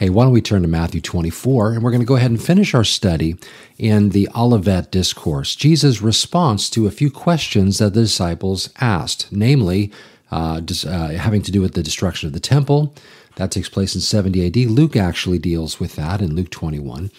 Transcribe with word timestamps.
Hey, 0.00 0.08
why 0.08 0.24
don't 0.24 0.32
we 0.32 0.40
turn 0.40 0.62
to 0.62 0.68
Matthew 0.68 1.02
24 1.02 1.72
and 1.72 1.82
we're 1.82 1.90
going 1.90 2.00
to 2.00 2.06
go 2.06 2.16
ahead 2.16 2.30
and 2.30 2.42
finish 2.42 2.72
our 2.72 2.84
study 2.84 3.36
in 3.76 4.08
the 4.08 4.30
Olivet 4.34 4.90
Discourse, 4.90 5.54
Jesus' 5.54 6.00
response 6.00 6.70
to 6.70 6.86
a 6.86 6.90
few 6.90 7.10
questions 7.10 7.76
that 7.76 7.92
the 7.92 8.00
disciples 8.00 8.70
asked, 8.80 9.30
namely, 9.30 9.92
uh, 10.32 10.62
uh, 10.86 11.08
having 11.08 11.42
to 11.42 11.52
do 11.52 11.60
with 11.60 11.74
the 11.74 11.82
destruction 11.82 12.26
of 12.26 12.32
the 12.32 12.40
temple. 12.40 12.94
That 13.36 13.50
takes 13.50 13.68
place 13.68 13.94
in 13.94 14.00
70 14.00 14.46
AD. 14.46 14.70
Luke 14.70 14.96
actually 14.96 15.38
deals 15.38 15.78
with 15.78 15.96
that 15.96 16.22
in 16.22 16.34
Luke 16.34 16.48
21. 16.48 17.10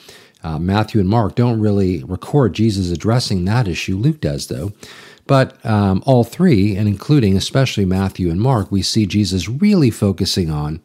Uh, 0.44 0.58
Matthew 0.58 1.00
and 1.00 1.08
Mark 1.08 1.36
don't 1.36 1.60
really 1.60 2.04
record 2.04 2.56
Jesus 2.56 2.90
addressing 2.90 3.46
that 3.46 3.68
issue. 3.68 3.96
Luke 3.96 4.20
does, 4.20 4.48
though. 4.48 4.72
But 5.28 5.64
um, 5.64 6.02
all 6.08 6.24
three, 6.24 6.76
and 6.76 6.88
including 6.88 7.38
especially 7.38 7.86
Matthew 7.86 8.32
and 8.32 8.42
Mark, 8.42 8.72
we 8.72 8.82
see 8.82 9.06
Jesus 9.06 9.48
really 9.48 9.92
focusing 9.92 10.50
on 10.50 10.82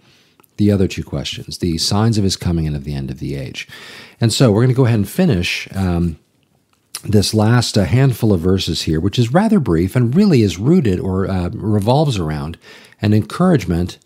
the 0.57 0.71
other 0.71 0.89
two 0.89 1.05
questions, 1.05 1.59
the 1.59 1.79
signs 1.79 2.19
of 2.19 2.25
his 2.25 2.37
coming 2.37 2.67
and 2.67 2.77
of 2.77 2.85
the 2.85 2.95
end 2.95 3.11
of 3.11 3.19
the 3.19 3.35
age. 3.35 3.69
And 4.21 4.33
so 4.33 4.51
we're 4.51 4.63
going 4.63 4.75
to 4.75 4.75
go 4.75 4.87
ahead 4.87 4.99
and 4.99 5.09
finish 5.09 5.69
um, 5.75 6.19
this 7.05 7.35
last 7.35 7.77
uh, 7.77 7.85
handful 7.85 8.33
of 8.33 8.41
verses 8.41 8.83
here, 8.83 9.01
which 9.01 9.19
is 9.19 9.33
rather 9.33 9.61
brief 9.61 9.95
and 9.97 10.15
really 10.15 10.43
is 10.43 10.59
rooted 10.59 10.99
or 10.99 11.29
uh, 11.29 11.51
revolves 11.51 12.19
around 12.19 12.59
an 13.01 13.13
encouragement 13.13 13.99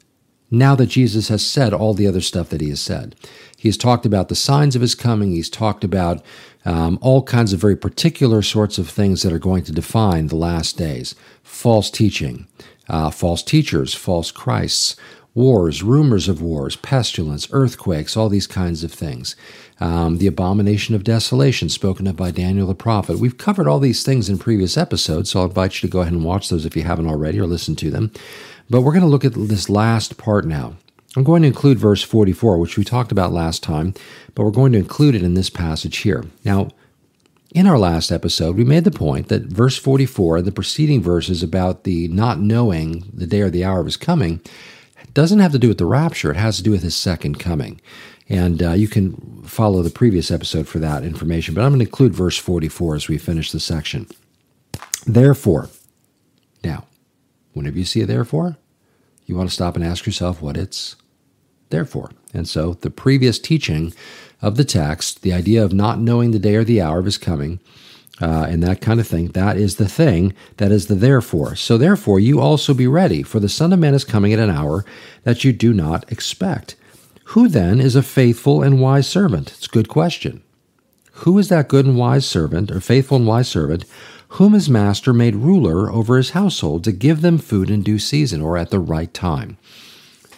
now 0.50 0.74
that 0.74 0.86
Jesus 0.86 1.28
has 1.28 1.46
said 1.46 1.72
all 1.72 1.94
the 1.94 2.06
other 2.06 2.20
stuff 2.20 2.48
that 2.48 2.60
he 2.60 2.70
has 2.70 2.80
said. 2.80 3.14
He's 3.56 3.76
talked 3.76 4.04
about 4.04 4.28
the 4.28 4.34
signs 4.34 4.74
of 4.74 4.82
his 4.82 4.94
coming, 4.94 5.32
he's 5.32 5.50
talked 5.50 5.84
about 5.84 6.24
um, 6.64 6.98
all 7.00 7.22
kinds 7.22 7.52
of 7.52 7.60
very 7.60 7.76
particular 7.76 8.42
sorts 8.42 8.76
of 8.78 8.88
things 8.88 9.22
that 9.22 9.32
are 9.32 9.38
going 9.38 9.64
to 9.64 9.72
define 9.72 10.26
the 10.26 10.36
last 10.36 10.76
days 10.76 11.14
false 11.42 11.90
teaching, 11.90 12.46
uh, 12.88 13.10
false 13.10 13.42
teachers, 13.42 13.94
false 13.94 14.30
Christs, 14.30 14.96
wars, 15.34 15.82
rumors 15.82 16.28
of 16.28 16.42
wars, 16.42 16.76
pestilence, 16.76 17.48
earthquakes, 17.52 18.16
all 18.16 18.28
these 18.28 18.46
kinds 18.46 18.82
of 18.82 18.92
things. 18.92 19.36
Um, 19.78 20.18
the 20.18 20.26
abomination 20.26 20.94
of 20.94 21.04
desolation 21.04 21.68
spoken 21.68 22.06
of 22.06 22.16
by 22.16 22.30
Daniel 22.30 22.66
the 22.66 22.74
prophet. 22.74 23.18
We've 23.18 23.38
covered 23.38 23.68
all 23.68 23.78
these 23.78 24.02
things 24.02 24.28
in 24.28 24.38
previous 24.38 24.76
episodes, 24.76 25.30
so 25.30 25.40
I'll 25.40 25.46
invite 25.46 25.82
you 25.82 25.88
to 25.88 25.92
go 25.92 26.00
ahead 26.00 26.12
and 26.12 26.24
watch 26.24 26.48
those 26.48 26.66
if 26.66 26.76
you 26.76 26.82
haven't 26.82 27.08
already 27.08 27.38
or 27.38 27.46
listen 27.46 27.76
to 27.76 27.90
them. 27.90 28.10
But 28.68 28.82
we're 28.82 28.92
going 28.92 29.02
to 29.02 29.08
look 29.08 29.24
at 29.24 29.34
this 29.34 29.70
last 29.70 30.18
part 30.18 30.44
now. 30.46 30.74
I'm 31.16 31.24
going 31.24 31.42
to 31.42 31.48
include 31.48 31.78
verse 31.78 32.02
44, 32.02 32.58
which 32.58 32.76
we 32.76 32.84
talked 32.84 33.10
about 33.10 33.32
last 33.32 33.62
time, 33.64 33.94
but 34.34 34.44
we're 34.44 34.52
going 34.52 34.72
to 34.72 34.78
include 34.78 35.16
it 35.16 35.24
in 35.24 35.34
this 35.34 35.50
passage 35.50 35.98
here. 35.98 36.24
Now, 36.44 36.68
in 37.52 37.66
our 37.66 37.78
last 37.78 38.12
episode, 38.12 38.56
we 38.56 38.62
made 38.62 38.84
the 38.84 38.92
point 38.92 39.26
that 39.26 39.42
verse 39.42 39.76
44, 39.76 40.38
and 40.38 40.46
the 40.46 40.52
preceding 40.52 41.02
verses 41.02 41.42
about 41.42 41.82
the 41.82 42.06
not 42.08 42.38
knowing 42.38 43.10
the 43.12 43.26
day 43.26 43.40
or 43.40 43.50
the 43.50 43.64
hour 43.64 43.80
of 43.80 43.86
his 43.86 43.96
coming, 43.96 44.40
doesn't 45.14 45.38
have 45.38 45.52
to 45.52 45.58
do 45.58 45.68
with 45.68 45.78
the 45.78 45.86
rapture, 45.86 46.30
it 46.30 46.36
has 46.36 46.56
to 46.58 46.62
do 46.62 46.70
with 46.70 46.82
his 46.82 46.96
second 46.96 47.38
coming. 47.38 47.80
And 48.28 48.62
uh, 48.62 48.72
you 48.72 48.86
can 48.86 49.42
follow 49.42 49.82
the 49.82 49.90
previous 49.90 50.30
episode 50.30 50.68
for 50.68 50.78
that 50.78 51.02
information, 51.02 51.54
but 51.54 51.62
I'm 51.62 51.70
going 51.70 51.80
to 51.80 51.86
include 51.86 52.14
verse 52.14 52.38
44 52.38 52.94
as 52.94 53.08
we 53.08 53.18
finish 53.18 53.50
the 53.50 53.58
section. 53.58 54.06
Therefore, 55.04 55.68
now, 56.62 56.86
whenever 57.52 57.78
you 57.78 57.84
see 57.84 58.02
a 58.02 58.06
therefore, 58.06 58.56
you 59.26 59.34
want 59.34 59.48
to 59.48 59.54
stop 59.54 59.74
and 59.74 59.84
ask 59.84 60.06
yourself 60.06 60.40
what 60.40 60.56
it's 60.56 60.96
there 61.70 61.84
for. 61.84 62.10
And 62.32 62.48
so 62.48 62.74
the 62.74 62.90
previous 62.90 63.38
teaching 63.38 63.92
of 64.42 64.56
the 64.56 64.64
text, 64.64 65.22
the 65.22 65.32
idea 65.32 65.64
of 65.64 65.72
not 65.72 65.98
knowing 65.98 66.30
the 66.30 66.38
day 66.38 66.54
or 66.56 66.64
the 66.64 66.80
hour 66.80 66.98
of 66.98 67.04
his 67.04 67.18
coming, 67.18 67.60
uh, 68.20 68.46
and 68.48 68.62
that 68.62 68.80
kind 68.80 69.00
of 69.00 69.06
thing. 69.06 69.28
That 69.28 69.56
is 69.56 69.76
the 69.76 69.88
thing. 69.88 70.34
That 70.58 70.72
is 70.72 70.86
the 70.86 70.94
therefore. 70.94 71.56
So 71.56 71.78
therefore, 71.78 72.20
you 72.20 72.40
also 72.40 72.74
be 72.74 72.86
ready, 72.86 73.22
for 73.22 73.40
the 73.40 73.48
Son 73.48 73.72
of 73.72 73.78
Man 73.78 73.94
is 73.94 74.04
coming 74.04 74.32
at 74.32 74.38
an 74.38 74.50
hour 74.50 74.84
that 75.24 75.44
you 75.44 75.52
do 75.52 75.72
not 75.72 76.10
expect. 76.12 76.76
Who 77.24 77.48
then 77.48 77.80
is 77.80 77.94
a 77.94 78.02
faithful 78.02 78.62
and 78.62 78.80
wise 78.80 79.06
servant? 79.06 79.52
It's 79.52 79.66
a 79.66 79.70
good 79.70 79.88
question. 79.88 80.42
Who 81.12 81.38
is 81.38 81.48
that 81.48 81.68
good 81.68 81.86
and 81.86 81.96
wise 81.96 82.26
servant, 82.26 82.70
or 82.70 82.80
faithful 82.80 83.18
and 83.18 83.26
wise 83.26 83.48
servant, 83.48 83.84
whom 84.34 84.52
his 84.52 84.68
master 84.68 85.12
made 85.12 85.36
ruler 85.36 85.90
over 85.90 86.16
his 86.16 86.30
household 86.30 86.84
to 86.84 86.92
give 86.92 87.20
them 87.20 87.38
food 87.38 87.70
in 87.70 87.82
due 87.82 87.98
season 87.98 88.40
or 88.40 88.56
at 88.56 88.70
the 88.70 88.78
right 88.78 89.12
time? 89.12 89.58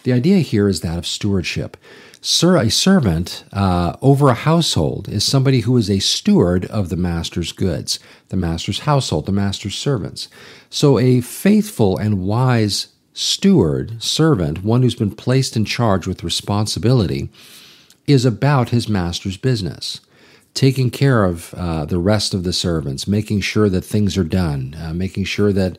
The 0.03 0.13
idea 0.13 0.39
here 0.39 0.67
is 0.67 0.81
that 0.81 0.97
of 0.97 1.07
stewardship. 1.07 1.77
Sir, 2.25 2.55
a 2.55 2.71
servant 2.71 3.43
uh, 3.51 3.97
over 4.01 4.29
a 4.29 4.33
household 4.33 5.09
is 5.09 5.25
somebody 5.25 5.59
who 5.59 5.75
is 5.75 5.89
a 5.89 5.99
steward 5.99 6.63
of 6.67 6.87
the 6.87 6.95
master's 6.95 7.51
goods, 7.51 7.99
the 8.29 8.37
master's 8.37 8.79
household, 8.79 9.25
the 9.25 9.33
master's 9.33 9.75
servants. 9.75 10.29
So, 10.69 10.97
a 10.97 11.19
faithful 11.19 11.97
and 11.97 12.23
wise 12.25 12.87
steward, 13.11 14.01
servant, 14.01 14.63
one 14.63 14.83
who's 14.83 14.95
been 14.95 15.13
placed 15.13 15.57
in 15.57 15.65
charge 15.65 16.07
with 16.07 16.23
responsibility, 16.23 17.29
is 18.07 18.23
about 18.23 18.69
his 18.69 18.87
master's 18.87 19.35
business. 19.35 19.99
Taking 20.53 20.91
care 20.91 21.25
of 21.25 21.53
uh, 21.55 21.83
the 21.83 21.99
rest 21.99 22.33
of 22.33 22.45
the 22.45 22.53
servants, 22.53 23.05
making 23.05 23.41
sure 23.41 23.67
that 23.67 23.83
things 23.83 24.17
are 24.17 24.23
done, 24.23 24.77
uh, 24.81 24.93
making 24.93 25.25
sure 25.25 25.51
that 25.51 25.77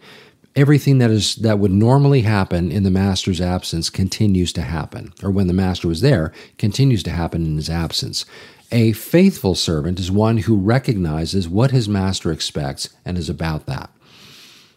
everything 0.56 0.98
that 0.98 1.10
is 1.10 1.36
that 1.36 1.58
would 1.58 1.72
normally 1.72 2.22
happen 2.22 2.70
in 2.70 2.82
the 2.82 2.90
master's 2.90 3.40
absence 3.40 3.90
continues 3.90 4.52
to 4.52 4.62
happen 4.62 5.12
or 5.22 5.30
when 5.30 5.46
the 5.46 5.52
master 5.52 5.88
was 5.88 6.00
there 6.00 6.32
continues 6.58 7.02
to 7.02 7.10
happen 7.10 7.44
in 7.44 7.56
his 7.56 7.70
absence 7.70 8.24
a 8.70 8.92
faithful 8.92 9.54
servant 9.54 10.00
is 10.00 10.10
one 10.10 10.38
who 10.38 10.56
recognizes 10.56 11.48
what 11.48 11.70
his 11.70 11.88
master 11.88 12.30
expects 12.32 12.88
and 13.04 13.18
is 13.18 13.28
about 13.28 13.66
that 13.66 13.90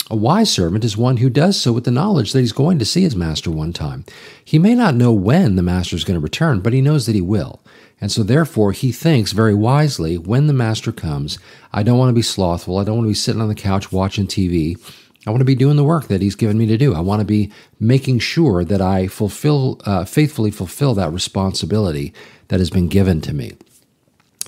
a 0.10 0.16
wise 0.16 0.50
servant 0.50 0.86
is 0.86 0.96
one 0.96 1.18
who 1.18 1.30
does 1.30 1.60
so 1.60 1.74
with 1.74 1.84
the 1.84 1.92
knowledge 1.92 2.32
that 2.32 2.40
he's 2.40 2.54
going 2.54 2.80
to 2.80 2.86
see 2.86 3.02
his 3.02 3.16
master 3.16 3.52
one 3.52 3.74
time. 3.74 4.06
He 4.44 4.58
may 4.58 4.74
not 4.74 4.96
know 4.96 5.12
when 5.12 5.58
the 5.58 5.62
master 5.62 5.98
is 5.98 6.06
going 6.06 6.16
to 6.18 6.24
return, 6.24 6.62
but 6.62 6.72
he 6.72 6.80
knows 6.80 7.06
that 7.06 7.16
he 7.16 7.20
will. 7.20 7.60
And 8.00 8.10
so, 8.10 8.24
therefore, 8.24 8.72
he 8.72 8.94
thinks 8.94 9.34
very 9.34 9.56
wisely 9.56 10.18
when 10.18 10.48
the 10.48 10.54
master 10.54 10.94
comes, 10.94 11.40
I 11.74 11.84
don't 11.84 11.98
want 11.98 12.10
to 12.10 12.14
be 12.14 12.22
slothful. 12.22 12.78
I 12.78 12.86
don't 12.86 12.98
want 12.98 13.06
to 13.06 13.12
be 13.12 13.16
sitting 13.16 13.42
on 13.42 13.50
the 13.50 13.56
couch 13.56 13.92
watching 13.92 14.28
TV. 14.28 14.80
I 15.26 15.32
want 15.32 15.42
to 15.42 15.46
be 15.46 15.56
doing 15.56 15.76
the 15.76 15.84
work 15.84 16.08
that 16.08 16.22
He's 16.22 16.36
given 16.36 16.58
me 16.58 16.66
to 16.68 16.78
do. 16.78 16.94
I 16.94 17.00
want 17.00 17.20
to 17.20 17.26
be 17.26 17.52
making 17.80 18.20
sure 18.20 18.64
that 18.64 18.82
I 18.82 19.08
fulfill, 19.08 19.82
uh, 19.86 20.06
faithfully 20.06 20.52
fulfill 20.52 20.94
that 20.96 21.12
responsibility 21.12 22.14
that 22.48 22.60
has 22.60 22.70
been 22.70 22.88
given 22.88 23.22
to 23.22 23.34
me. 23.34 23.54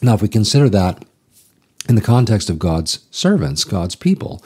Now, 0.02 0.14
if 0.14 0.22
we 0.22 0.30
consider 0.30 0.70
that 0.70 1.04
in 1.90 1.96
the 1.96 2.02
context 2.02 2.50
of 2.50 2.60
God's 2.60 3.06
servants, 3.12 3.64
God's 3.64 3.96
people, 3.96 4.44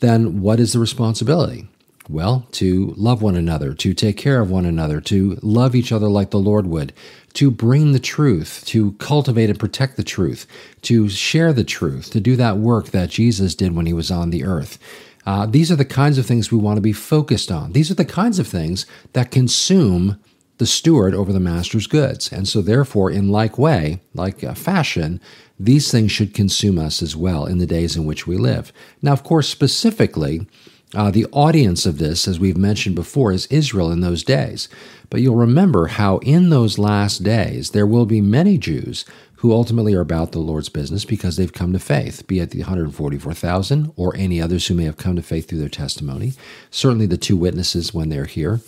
then 0.00 0.40
what 0.40 0.60
is 0.60 0.72
the 0.72 0.78
responsibility? 0.78 1.66
Well, 2.08 2.46
to 2.52 2.94
love 2.96 3.22
one 3.22 3.36
another, 3.36 3.74
to 3.74 3.94
take 3.94 4.16
care 4.16 4.40
of 4.40 4.50
one 4.50 4.66
another, 4.66 5.00
to 5.02 5.38
love 5.40 5.74
each 5.74 5.92
other 5.92 6.08
like 6.08 6.30
the 6.30 6.38
Lord 6.38 6.66
would, 6.66 6.92
to 7.34 7.50
bring 7.50 7.92
the 7.92 8.00
truth, 8.00 8.64
to 8.66 8.92
cultivate 8.92 9.48
and 9.48 9.58
protect 9.58 9.96
the 9.96 10.02
truth, 10.02 10.46
to 10.82 11.08
share 11.08 11.52
the 11.52 11.64
truth, 11.64 12.10
to 12.10 12.20
do 12.20 12.36
that 12.36 12.58
work 12.58 12.86
that 12.88 13.10
Jesus 13.10 13.54
did 13.54 13.74
when 13.74 13.86
he 13.86 13.92
was 13.92 14.10
on 14.10 14.30
the 14.30 14.44
earth. 14.44 14.78
Uh, 15.24 15.46
these 15.46 15.70
are 15.70 15.76
the 15.76 15.84
kinds 15.84 16.18
of 16.18 16.26
things 16.26 16.50
we 16.50 16.58
want 16.58 16.76
to 16.76 16.82
be 16.82 16.92
focused 16.92 17.50
on. 17.50 17.72
These 17.72 17.90
are 17.90 17.94
the 17.94 18.04
kinds 18.04 18.38
of 18.38 18.46
things 18.46 18.86
that 19.12 19.30
consume 19.30 20.18
the 20.58 20.66
steward 20.66 21.14
over 21.14 21.32
the 21.32 21.40
master's 21.40 21.86
goods. 21.86 22.32
And 22.32 22.46
so, 22.46 22.60
therefore, 22.60 23.10
in 23.10 23.28
like 23.28 23.58
way, 23.58 24.00
like 24.14 24.44
uh, 24.44 24.54
fashion, 24.54 25.20
these 25.58 25.90
things 25.90 26.12
should 26.12 26.34
consume 26.34 26.78
us 26.78 27.02
as 27.02 27.16
well 27.16 27.46
in 27.46 27.58
the 27.58 27.66
days 27.66 27.96
in 27.96 28.04
which 28.04 28.26
we 28.26 28.36
live. 28.36 28.72
Now, 29.00 29.12
of 29.12 29.22
course, 29.22 29.48
specifically, 29.48 30.46
uh, 30.94 31.10
the 31.10 31.26
audience 31.32 31.86
of 31.86 31.98
this, 31.98 32.28
as 32.28 32.38
we've 32.38 32.56
mentioned 32.56 32.94
before, 32.94 33.32
is 33.32 33.46
Israel 33.46 33.90
in 33.90 34.00
those 34.00 34.22
days. 34.22 34.68
But 35.08 35.20
you'll 35.20 35.36
remember 35.36 35.86
how 35.86 36.18
in 36.18 36.50
those 36.50 36.78
last 36.78 37.22
days 37.22 37.70
there 37.70 37.86
will 37.86 38.06
be 38.06 38.20
many 38.20 38.58
Jews 38.58 39.04
who 39.36 39.52
ultimately 39.52 39.92
are 39.94 40.00
about 40.00 40.32
the 40.32 40.38
Lord's 40.38 40.68
business 40.68 41.04
because 41.04 41.36
they've 41.36 41.52
come 41.52 41.72
to 41.72 41.78
faith, 41.78 42.26
be 42.28 42.38
it 42.38 42.50
the 42.50 42.60
144,000 42.60 43.92
or 43.96 44.14
any 44.16 44.40
others 44.40 44.66
who 44.66 44.74
may 44.74 44.84
have 44.84 44.96
come 44.96 45.16
to 45.16 45.22
faith 45.22 45.48
through 45.48 45.58
their 45.58 45.68
testimony, 45.68 46.34
certainly 46.70 47.06
the 47.06 47.16
two 47.16 47.36
witnesses 47.36 47.92
when 47.92 48.08
they're 48.08 48.26
here, 48.26 48.60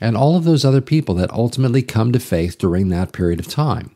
and 0.00 0.16
all 0.16 0.34
of 0.34 0.44
those 0.44 0.64
other 0.64 0.80
people 0.80 1.14
that 1.14 1.30
ultimately 1.30 1.82
come 1.82 2.10
to 2.10 2.18
faith 2.18 2.56
during 2.56 2.88
that 2.88 3.12
period 3.12 3.38
of 3.38 3.48
time. 3.48 3.90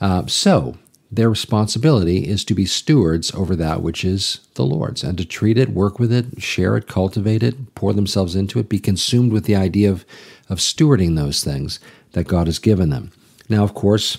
Uh, 0.00 0.26
so, 0.26 0.76
their 1.12 1.28
responsibility 1.28 2.28
is 2.28 2.44
to 2.44 2.54
be 2.54 2.66
stewards 2.66 3.34
over 3.34 3.56
that 3.56 3.82
which 3.82 4.04
is 4.04 4.40
the 4.54 4.64
Lord's 4.64 5.02
and 5.02 5.18
to 5.18 5.24
treat 5.24 5.58
it, 5.58 5.70
work 5.70 5.98
with 5.98 6.12
it, 6.12 6.40
share 6.40 6.76
it, 6.76 6.86
cultivate 6.86 7.42
it, 7.42 7.74
pour 7.74 7.92
themselves 7.92 8.36
into 8.36 8.60
it, 8.60 8.68
be 8.68 8.78
consumed 8.78 9.32
with 9.32 9.44
the 9.44 9.56
idea 9.56 9.90
of, 9.90 10.04
of 10.48 10.58
stewarding 10.58 11.16
those 11.16 11.42
things 11.42 11.80
that 12.12 12.28
God 12.28 12.46
has 12.46 12.60
given 12.60 12.90
them. 12.90 13.10
Now, 13.48 13.64
of 13.64 13.74
course, 13.74 14.18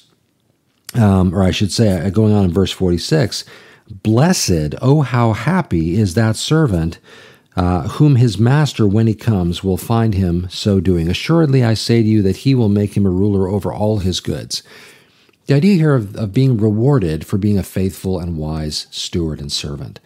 um, 0.95 1.33
or 1.33 1.43
I 1.43 1.51
should 1.51 1.71
say, 1.71 2.05
uh, 2.05 2.09
going 2.09 2.33
on 2.33 2.45
in 2.45 2.51
verse 2.51 2.71
46, 2.71 3.45
blessed, 3.89 4.75
oh, 4.81 5.01
how 5.01 5.31
happy 5.31 5.95
is 5.95 6.13
that 6.15 6.35
servant 6.35 6.99
uh, 7.55 7.87
whom 7.89 8.15
his 8.15 8.37
master, 8.37 8.87
when 8.87 9.07
he 9.07 9.13
comes, 9.13 9.63
will 9.63 9.77
find 9.77 10.13
him 10.13 10.47
so 10.49 10.79
doing. 10.79 11.09
Assuredly, 11.09 11.63
I 11.63 11.73
say 11.73 12.01
to 12.01 12.07
you 12.07 12.21
that 12.21 12.37
he 12.37 12.55
will 12.55 12.69
make 12.69 12.95
him 12.95 13.05
a 13.05 13.09
ruler 13.09 13.47
over 13.47 13.73
all 13.73 13.99
his 13.99 14.19
goods. 14.19 14.63
The 15.51 15.57
idea 15.57 15.75
here 15.75 15.95
of, 15.95 16.15
of 16.15 16.31
being 16.31 16.55
rewarded 16.55 17.25
for 17.25 17.37
being 17.37 17.57
a 17.57 17.63
faithful 17.63 18.21
and 18.21 18.37
wise 18.37 18.87
steward 18.89 19.41
and 19.41 19.51
servant. 19.51 19.99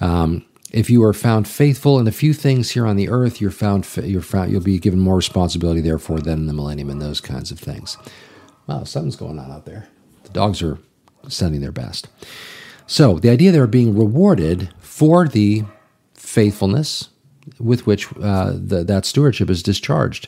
Um, 0.00 0.44
if 0.72 0.90
you 0.90 1.04
are 1.04 1.12
found 1.12 1.46
faithful 1.46 2.00
in 2.00 2.08
a 2.08 2.10
few 2.10 2.34
things 2.34 2.72
here 2.72 2.84
on 2.84 2.96
the 2.96 3.08
earth, 3.08 3.40
you're 3.40 3.52
found, 3.52 3.86
you're 4.02 4.20
found, 4.20 4.50
you'll 4.50 4.60
be 4.60 4.80
given 4.80 4.98
more 4.98 5.14
responsibility, 5.14 5.80
therefore, 5.80 6.18
than 6.18 6.40
in 6.40 6.46
the 6.46 6.52
millennium 6.52 6.90
and 6.90 7.00
those 7.00 7.20
kinds 7.20 7.52
of 7.52 7.60
things. 7.60 7.96
Wow, 8.66 8.82
something's 8.82 9.14
going 9.14 9.38
on 9.38 9.52
out 9.52 9.66
there. 9.66 9.86
The 10.24 10.30
dogs 10.30 10.62
are 10.62 10.80
sending 11.28 11.60
their 11.60 11.70
best. 11.70 12.08
So 12.88 13.20
the 13.20 13.30
idea 13.30 13.52
they're 13.52 13.68
being 13.68 13.96
rewarded 13.96 14.70
for 14.80 15.28
the 15.28 15.62
faithfulness 16.14 17.10
with 17.60 17.86
which 17.86 18.08
uh, 18.20 18.50
the, 18.52 18.82
that 18.82 19.06
stewardship 19.06 19.48
is 19.48 19.62
discharged. 19.62 20.26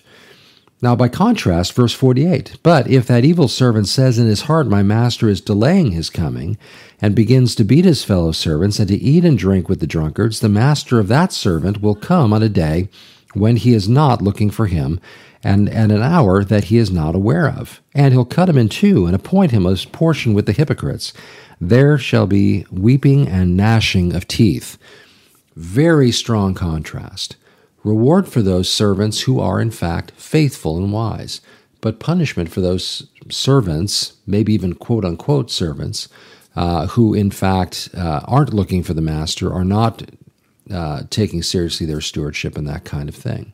Now, 0.83 0.97
by 0.97 1.09
contrast, 1.09 1.75
verse 1.75 1.93
48 1.93 2.57
But 2.63 2.89
if 2.89 3.07
that 3.07 3.25
evil 3.25 3.49
servant 3.49 3.87
says 3.87 4.19
in 4.19 4.27
his 4.27 4.43
heart, 4.43 4.67
My 4.67 4.83
master 4.83 5.29
is 5.29 5.43
delaying 5.43 5.93
his 5.93 6.09
coming, 6.09 6.57
and 7.03 7.15
begins 7.15 7.55
to 7.57 7.65
beat 7.65 7.85
his 7.85 8.05
fellow 8.05 8.33
servants 8.33 8.79
and 8.79 8.89
to 8.89 8.97
eat 8.97 9.25
and 9.25 9.37
drink 9.37 9.69
with 9.69 9.81
the 9.81 9.87
drunkards, 9.87 10.41
the 10.41 10.49
master 10.49 10.99
of 10.99 11.09
that 11.09 11.33
servant 11.33 11.83
will 11.83 11.95
come 11.95 12.33
on 12.33 12.43
a 12.43 12.49
day 12.49 12.89
when 13.35 13.57
he 13.57 13.75
is 13.75 13.89
not 13.89 14.23
looking 14.23 14.51
for 14.51 14.67
him, 14.67 15.01
and 15.45 15.69
at 15.69 15.91
an 15.91 16.03
hour 16.03 16.45
that 16.45 16.65
he 16.65 16.79
is 16.79 16.91
not 16.91 17.15
aware 17.15 17.49
of. 17.49 17.81
And 17.95 18.13
he'll 18.13 18.25
cut 18.25 18.49
him 18.49 18.59
in 18.59 18.69
two 18.69 19.07
and 19.07 19.15
appoint 19.15 19.53
him 19.53 19.67
a 19.67 19.77
portion 19.77 20.35
with 20.35 20.47
the 20.47 20.53
hypocrites. 20.53 21.13
There 21.61 21.99
shall 21.99 22.27
be 22.27 22.67
weeping 22.71 23.29
and 23.29 23.57
gnashing 23.57 24.15
of 24.15 24.27
teeth. 24.27 24.79
Very 25.57 26.11
strong 26.11 26.55
contrast. 26.55 27.37
Reward 27.83 28.29
for 28.29 28.43
those 28.43 28.71
servants 28.71 29.23
who 29.23 29.41
are, 29.41 29.61
in 29.61 29.71
fact, 29.71 30.13
faithful 30.13 30.77
and 30.77 30.93
wise, 30.93 31.41
but 31.81 32.01
punishment 32.01 32.51
for 32.51 32.61
those 32.61 33.09
servants, 33.31 34.15
maybe 34.27 34.53
even 34.53 34.75
quote 34.75 35.05
unquote 35.05 35.51
servants, 35.51 36.09
uh, 36.57 36.89
who, 36.89 37.15
in 37.15 37.31
fact, 37.31 37.89
uh, 37.95 38.21
aren't 38.25 38.53
looking 38.53 38.83
for 38.83 38.93
the 38.93 39.01
master, 39.01 39.53
are 39.53 39.65
not 39.65 40.03
uh, 40.71 41.03
taking 41.11 41.43
seriously 41.43 41.87
their 41.87 42.01
stewardship 42.01 42.59
and 42.59 42.69
that 42.69 42.85
kind 42.85 43.09
of 43.09 43.15
thing. 43.15 43.53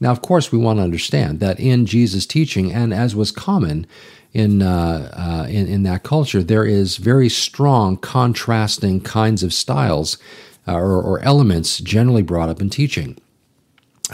Now, 0.00 0.10
of 0.10 0.22
course, 0.22 0.50
we 0.50 0.58
want 0.58 0.78
to 0.78 0.82
understand 0.82 1.40
that 1.40 1.60
in 1.60 1.86
Jesus' 1.86 2.26
teaching, 2.26 2.72
and 2.72 2.92
as 2.92 3.14
was 3.14 3.30
common 3.30 3.86
in, 4.32 4.62
uh, 4.62 5.10
uh, 5.12 5.46
in, 5.48 5.66
in 5.68 5.82
that 5.84 6.02
culture, 6.02 6.42
there 6.42 6.64
is 6.64 6.96
very 6.96 7.28
strong 7.28 7.96
contrasting 7.96 9.00
kinds 9.00 9.42
of 9.42 9.54
styles 9.54 10.18
uh, 10.66 10.74
or, 10.74 11.00
or, 11.00 11.20
elements 11.20 11.78
generally 11.78 12.22
brought 12.22 12.48
up 12.48 12.60
in 12.60 12.70
teaching. 12.70 13.16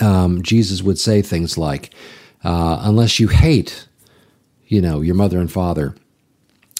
Um, 0.00 0.42
Jesus 0.42 0.82
would 0.82 0.98
say 0.98 1.22
things 1.22 1.58
like, 1.58 1.94
uh, 2.44 2.80
"Unless 2.82 3.20
you 3.20 3.28
hate, 3.28 3.86
you 4.66 4.80
know, 4.80 5.00
your 5.00 5.14
mother 5.14 5.38
and 5.38 5.50
father." 5.50 5.94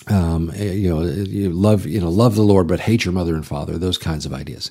Um, 0.07 0.51
you 0.57 0.89
know, 0.89 1.03
you 1.03 1.51
love, 1.51 1.87
you 1.87 2.01
know, 2.01 2.09
love 2.09 2.35
the 2.35 2.43
Lord, 2.43 2.67
but 2.67 2.81
hate 2.81 3.05
your 3.05 3.15
mother 3.15 3.35
and 3.35 3.47
father. 3.47 3.79
Those 3.79 3.99
kinds 3.99 4.27
of 4.27 4.33
ideas. 4.33 4.71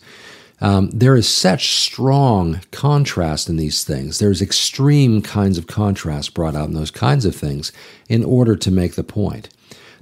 Um, 0.61 0.89
there 0.89 1.15
is 1.15 1.29
such 1.29 1.75
strong 1.75 2.61
contrast 2.71 3.49
in 3.49 3.55
these 3.55 3.83
things. 3.83 4.19
There's 4.19 4.41
extreme 4.41 5.21
kinds 5.21 5.57
of 5.57 5.67
contrast 5.67 6.33
brought 6.33 6.55
out 6.55 6.67
in 6.67 6.73
those 6.73 6.91
kinds 6.91 7.25
of 7.25 7.35
things 7.35 7.71
in 8.09 8.23
order 8.23 8.55
to 8.57 8.71
make 8.71 8.95
the 8.95 9.03
point. 9.03 9.49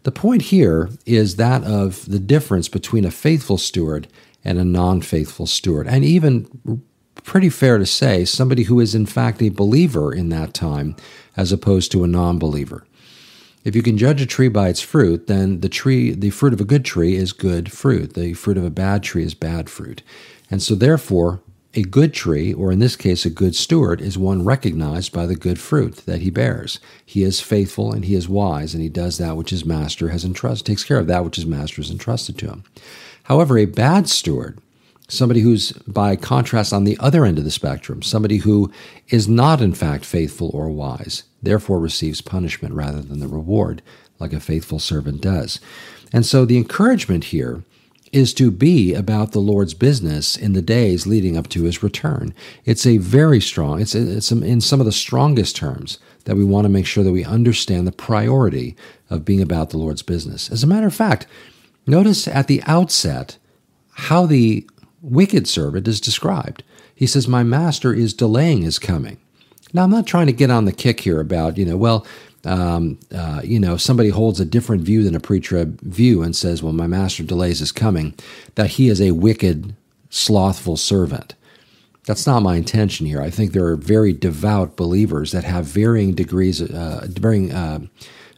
The 0.03 0.11
point 0.11 0.43
here 0.43 0.89
is 1.05 1.35
that 1.35 1.63
of 1.63 2.05
the 2.05 2.19
difference 2.19 2.69
between 2.69 3.05
a 3.05 3.11
faithful 3.11 3.57
steward 3.57 4.07
and 4.43 4.57
a 4.57 4.63
non 4.63 5.01
faithful 5.01 5.45
steward. 5.45 5.87
And 5.87 6.03
even 6.03 6.81
pretty 7.27 7.49
fair 7.49 7.77
to 7.77 7.85
say, 7.85 8.25
somebody 8.25 8.63
who 8.63 8.79
is 8.79 8.95
in 8.95 9.05
fact 9.05 9.41
a 9.41 9.49
believer 9.49 10.13
in 10.13 10.29
that 10.29 10.53
time 10.53 10.95
as 11.35 11.51
opposed 11.51 11.91
to 11.91 12.03
a 12.03 12.07
non 12.07 12.39
believer. 12.39 12.87
If 13.65 13.75
you 13.75 13.83
can 13.83 13.97
judge 13.97 14.21
a 14.21 14.25
tree 14.25 14.47
by 14.47 14.69
its 14.69 14.79
fruit, 14.79 15.27
then 15.27 15.59
the 15.59 15.67
tree, 15.67 16.13
the 16.13 16.29
fruit 16.29 16.53
of 16.53 16.61
a 16.61 16.65
good 16.65 16.85
tree 16.85 17.15
is 17.15 17.33
good 17.33 17.69
fruit. 17.69 18.13
The 18.13 18.33
fruit 18.33 18.57
of 18.57 18.63
a 18.63 18.69
bad 18.69 19.03
tree 19.03 19.23
is 19.23 19.33
bad 19.33 19.69
fruit. 19.69 20.01
And 20.49 20.63
so, 20.63 20.73
therefore, 20.73 21.41
a 21.73 21.81
good 21.81 22.13
tree, 22.13 22.53
or 22.53 22.71
in 22.71 22.79
this 22.79 22.95
case, 22.95 23.25
a 23.25 23.29
good 23.29 23.55
steward, 23.55 23.99
is 23.99 24.17
one 24.17 24.45
recognized 24.45 25.11
by 25.11 25.25
the 25.25 25.35
good 25.35 25.59
fruit 25.59 25.97
that 26.05 26.21
he 26.21 26.29
bears. 26.29 26.79
He 27.05 27.23
is 27.23 27.41
faithful 27.41 27.91
and 27.91 28.05
he 28.05 28.15
is 28.15 28.29
wise, 28.29 28.73
and 28.73 28.81
he 28.81 28.89
does 28.89 29.17
that 29.17 29.35
which 29.35 29.49
his 29.49 29.65
master 29.65 30.09
has 30.09 30.23
entrusted, 30.23 30.65
takes 30.65 30.85
care 30.85 30.97
of 30.97 31.07
that 31.07 31.25
which 31.25 31.35
his 31.35 31.45
master 31.45 31.81
has 31.81 31.91
entrusted 31.91 32.37
to 32.37 32.47
him. 32.47 32.63
However, 33.23 33.57
a 33.57 33.65
bad 33.65 34.07
steward, 34.07 34.61
somebody 35.07 35.39
who's 35.39 35.71
by 35.87 36.15
contrast 36.15 36.73
on 36.73 36.83
the 36.83 36.97
other 36.99 37.25
end 37.25 37.37
of 37.37 37.43
the 37.43 37.51
spectrum, 37.51 38.01
somebody 38.01 38.37
who 38.37 38.71
is 39.09 39.27
not 39.27 39.61
in 39.61 39.73
fact 39.73 40.05
faithful 40.05 40.49
or 40.53 40.69
wise, 40.69 41.23
therefore 41.41 41.79
receives 41.79 42.21
punishment 42.21 42.73
rather 42.73 43.01
than 43.01 43.19
the 43.19 43.27
reward, 43.27 43.81
like 44.19 44.33
a 44.33 44.39
faithful 44.39 44.79
servant 44.79 45.21
does. 45.21 45.59
And 46.11 46.25
so 46.25 46.45
the 46.45 46.57
encouragement 46.57 47.25
here 47.25 47.63
is 48.11 48.33
to 48.33 48.51
be 48.51 48.93
about 48.93 49.31
the 49.31 49.39
Lord's 49.39 49.73
business 49.73 50.37
in 50.37 50.53
the 50.53 50.61
days 50.61 51.05
leading 51.05 51.37
up 51.37 51.49
to 51.49 51.63
his 51.63 51.83
return. 51.83 52.33
It's 52.65 52.85
a 52.85 52.97
very 52.97 53.41
strong, 53.41 53.81
it's, 53.81 53.95
it's 53.95 54.31
in 54.31 54.61
some 54.61 54.79
of 54.79 54.85
the 54.85 54.91
strongest 54.91 55.55
terms 55.55 55.99
that 56.25 56.35
we 56.35 56.43
want 56.43 56.65
to 56.65 56.69
make 56.69 56.85
sure 56.85 57.03
that 57.03 57.11
we 57.11 57.23
understand 57.23 57.85
the 57.85 57.91
priority 57.91 58.75
of 59.09 59.25
being 59.25 59.41
about 59.41 59.69
the 59.69 59.77
Lord's 59.77 60.01
business. 60.01 60.49
As 60.49 60.63
a 60.63 60.67
matter 60.67 60.87
of 60.87 60.95
fact, 60.95 61.27
notice 61.85 62.27
at 62.27 62.47
the 62.47 62.61
outset 62.65 63.37
how 63.91 64.25
the 64.25 64.67
wicked 65.01 65.47
servant 65.47 65.87
is 65.87 66.01
described. 66.01 66.63
He 66.93 67.07
says, 67.07 67.27
My 67.27 67.43
master 67.43 67.93
is 67.93 68.13
delaying 68.13 68.61
his 68.61 68.79
coming. 68.79 69.17
Now, 69.73 69.83
I'm 69.83 69.91
not 69.91 70.07
trying 70.07 70.27
to 70.27 70.33
get 70.33 70.49
on 70.49 70.65
the 70.65 70.71
kick 70.71 71.01
here 71.01 71.19
about, 71.19 71.57
you 71.57 71.65
know, 71.65 71.77
well, 71.77 72.05
um, 72.45 72.97
uh, 73.13 73.41
you 73.43 73.59
know, 73.59 73.77
somebody 73.77 74.09
holds 74.09 74.39
a 74.39 74.45
different 74.45 74.83
view 74.83 75.03
than 75.03 75.15
a 75.15 75.19
pre-trib 75.19 75.81
view 75.81 76.21
and 76.21 76.35
says, 76.35 76.63
"Well, 76.63 76.71
my 76.71 76.87
master 76.87 77.23
delays 77.23 77.59
his 77.59 77.71
coming," 77.73 78.13
that 78.55 78.71
he 78.71 78.87
is 78.87 79.01
a 79.01 79.11
wicked, 79.11 79.75
slothful 80.09 80.77
servant. 80.77 81.35
That's 82.05 82.25
not 82.25 82.43
my 82.43 82.55
intention 82.55 83.05
here. 83.05 83.21
I 83.21 83.29
think 83.29 83.51
there 83.51 83.65
are 83.65 83.75
very 83.75 84.13
devout 84.13 84.77
believers 84.77 85.33
that 85.33 85.43
have 85.43 85.65
varying 85.65 86.13
degrees, 86.13 86.61
uh, 86.61 87.07
varying 87.09 87.51
uh, 87.51 87.79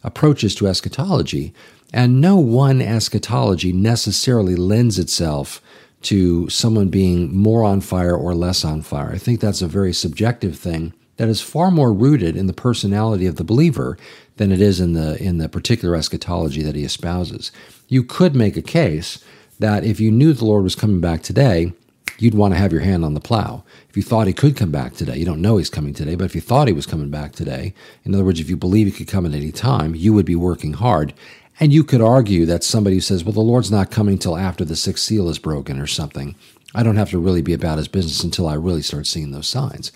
approaches 0.03 0.56
to 0.56 0.67
eschatology, 0.67 1.53
and 1.94 2.19
no 2.19 2.38
one 2.38 2.81
eschatology 2.81 3.71
necessarily 3.71 4.56
lends 4.56 4.97
itself 4.97 5.61
to 6.01 6.50
someone 6.50 6.90
being 6.90 7.36
more 7.36 7.63
on 7.63 7.81
fire 7.81 8.16
or 8.16 8.34
less 8.34 8.63
on 8.63 8.81
fire. 8.81 9.12
I 9.12 9.18
think 9.18 9.40
that's 9.40 9.62
a 9.62 9.68
very 9.68 9.94
subjective 9.94 10.57
thing 10.57 10.94
that 11.18 11.28
is 11.28 11.42
far 11.42 11.69
more 11.69 11.92
rooted 11.92 12.38
in 12.38 12.48
the 12.48 12.54
personality 12.54 13.25
of 13.25 13.36
the 13.36 13.44
believer 13.44 13.98
than 14.38 14.54
it 14.54 14.62
is 14.62 14.80
in 14.80 14.94
the 14.94 15.22
in 15.22 15.38
the 15.38 15.50
particular 15.50 15.96
eschatology 15.96 16.62
that 16.63 16.75
he 16.75 16.86
espouses. 16.86 17.51
You 17.90 18.04
could 18.04 18.36
make 18.36 18.56
a 18.56 18.62
case 18.62 19.24
that 19.60 19.84
if 19.84 20.00
you 20.00 20.12
knew 20.12 20.31
the 20.31 20.46
Lord 20.46 20.63
was 20.63 20.75
coming 20.75 21.01
back 21.01 21.22
today, 21.22 21.74
you'd 22.18 22.36
want 22.36 22.54
to 22.54 22.57
have 22.57 22.72
your 22.72 22.81
hand 22.81 23.04
on 23.04 23.13
the 23.13 23.19
plow. 23.19 23.63
If 23.90 23.98
you 23.98 24.04
thought 24.04 24.28
he 24.28 24.34
could 24.34 24.56
come 24.56 24.72
back 24.72 24.94
today, 24.94 25.18
you 25.18 25.25
don't 25.25 25.42
know 25.42 25.57
he's 25.57 25.69
coming 25.69 25.94
today, 25.94 26.16
but 26.16 26.25
if 26.25 26.36
you 26.36 26.42
thought 26.42 26.68
he 26.68 26.74
was 26.74 26.86
coming 26.86 27.10
back 27.10 27.34
today, 27.34 27.74
in 28.06 28.13
other 28.13 28.24
words, 28.24 28.40
if 28.40 28.50
you 28.50 28.56
believe 28.56 28.88
he 28.88 28.94
could 28.94 29.07
come 29.07 29.25
at 29.25 29.34
any 29.34 29.52
time, 29.52 29.95
you 29.95 30.13
would 30.13 30.25
be 30.25 30.36
working 30.36 30.74
hard. 30.74 31.13
And 31.59 31.73
you 31.73 31.83
could 31.83 32.01
argue 32.01 32.45
that 32.45 32.63
somebody 32.63 32.95
who 32.95 33.01
says, 33.01 33.23
well, 33.23 33.33
the 33.33 33.42
Lord's 33.42 33.71
not 33.71 33.92
coming 33.92 34.18
till 34.18 34.37
after 34.37 34.63
the 34.63 34.78
sixth 34.78 35.04
seal 35.04 35.28
is 35.28 35.39
broken 35.39 35.80
or 35.80 35.87
something. 35.87 36.35
I 36.73 36.83
don't 36.83 36.95
have 36.95 37.09
to 37.09 37.19
really 37.19 37.42
be 37.42 37.54
about 37.54 37.80
his 37.80 37.87
business 37.87 38.23
until 38.23 38.47
I 38.47 38.54
really 38.54 38.81
start 38.81 39.07
seeing 39.07 39.31
those 39.31 39.47
signs. 39.47 39.92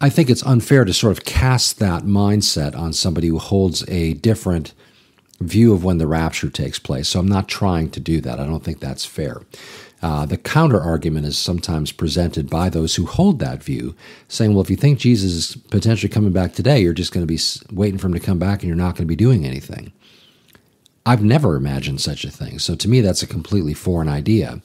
I 0.00 0.08
think 0.08 0.28
it's 0.28 0.44
unfair 0.44 0.84
to 0.84 0.92
sort 0.92 1.16
of 1.16 1.24
cast 1.24 1.78
that 1.78 2.02
mindset 2.02 2.76
on 2.76 2.92
somebody 2.92 3.28
who 3.28 3.38
holds 3.38 3.88
a 3.88 4.14
different 4.14 4.74
view 5.40 5.72
of 5.72 5.84
when 5.84 5.98
the 5.98 6.06
rapture 6.08 6.50
takes 6.50 6.78
place. 6.78 7.08
So 7.08 7.20
I'm 7.20 7.28
not 7.28 7.48
trying 7.48 7.90
to 7.90 8.00
do 8.00 8.20
that. 8.20 8.40
I 8.40 8.46
don't 8.46 8.64
think 8.64 8.80
that's 8.80 9.04
fair. 9.04 9.42
Uh, 10.02 10.26
the 10.26 10.36
counter 10.36 10.80
argument 10.80 11.26
is 11.26 11.38
sometimes 11.38 11.92
presented 11.92 12.50
by 12.50 12.68
those 12.68 12.96
who 12.96 13.06
hold 13.06 13.38
that 13.38 13.62
view, 13.62 13.94
saying, 14.26 14.52
well, 14.52 14.62
if 14.62 14.70
you 14.70 14.76
think 14.76 14.98
Jesus 14.98 15.32
is 15.32 15.56
potentially 15.70 16.12
coming 16.12 16.32
back 16.32 16.54
today, 16.54 16.80
you're 16.80 16.92
just 16.92 17.12
going 17.12 17.24
to 17.24 17.32
be 17.32 17.40
waiting 17.72 17.98
for 17.98 18.08
him 18.08 18.14
to 18.14 18.20
come 18.20 18.40
back 18.40 18.60
and 18.60 18.68
you're 18.68 18.76
not 18.76 18.96
going 18.96 19.06
to 19.06 19.06
be 19.06 19.14
doing 19.14 19.46
anything. 19.46 19.92
I've 21.04 21.22
never 21.22 21.56
imagined 21.56 22.00
such 22.00 22.24
a 22.24 22.30
thing. 22.30 22.58
So 22.58 22.74
to 22.74 22.88
me, 22.88 23.00
that's 23.00 23.22
a 23.22 23.26
completely 23.26 23.74
foreign 23.74 24.08
idea. 24.08 24.60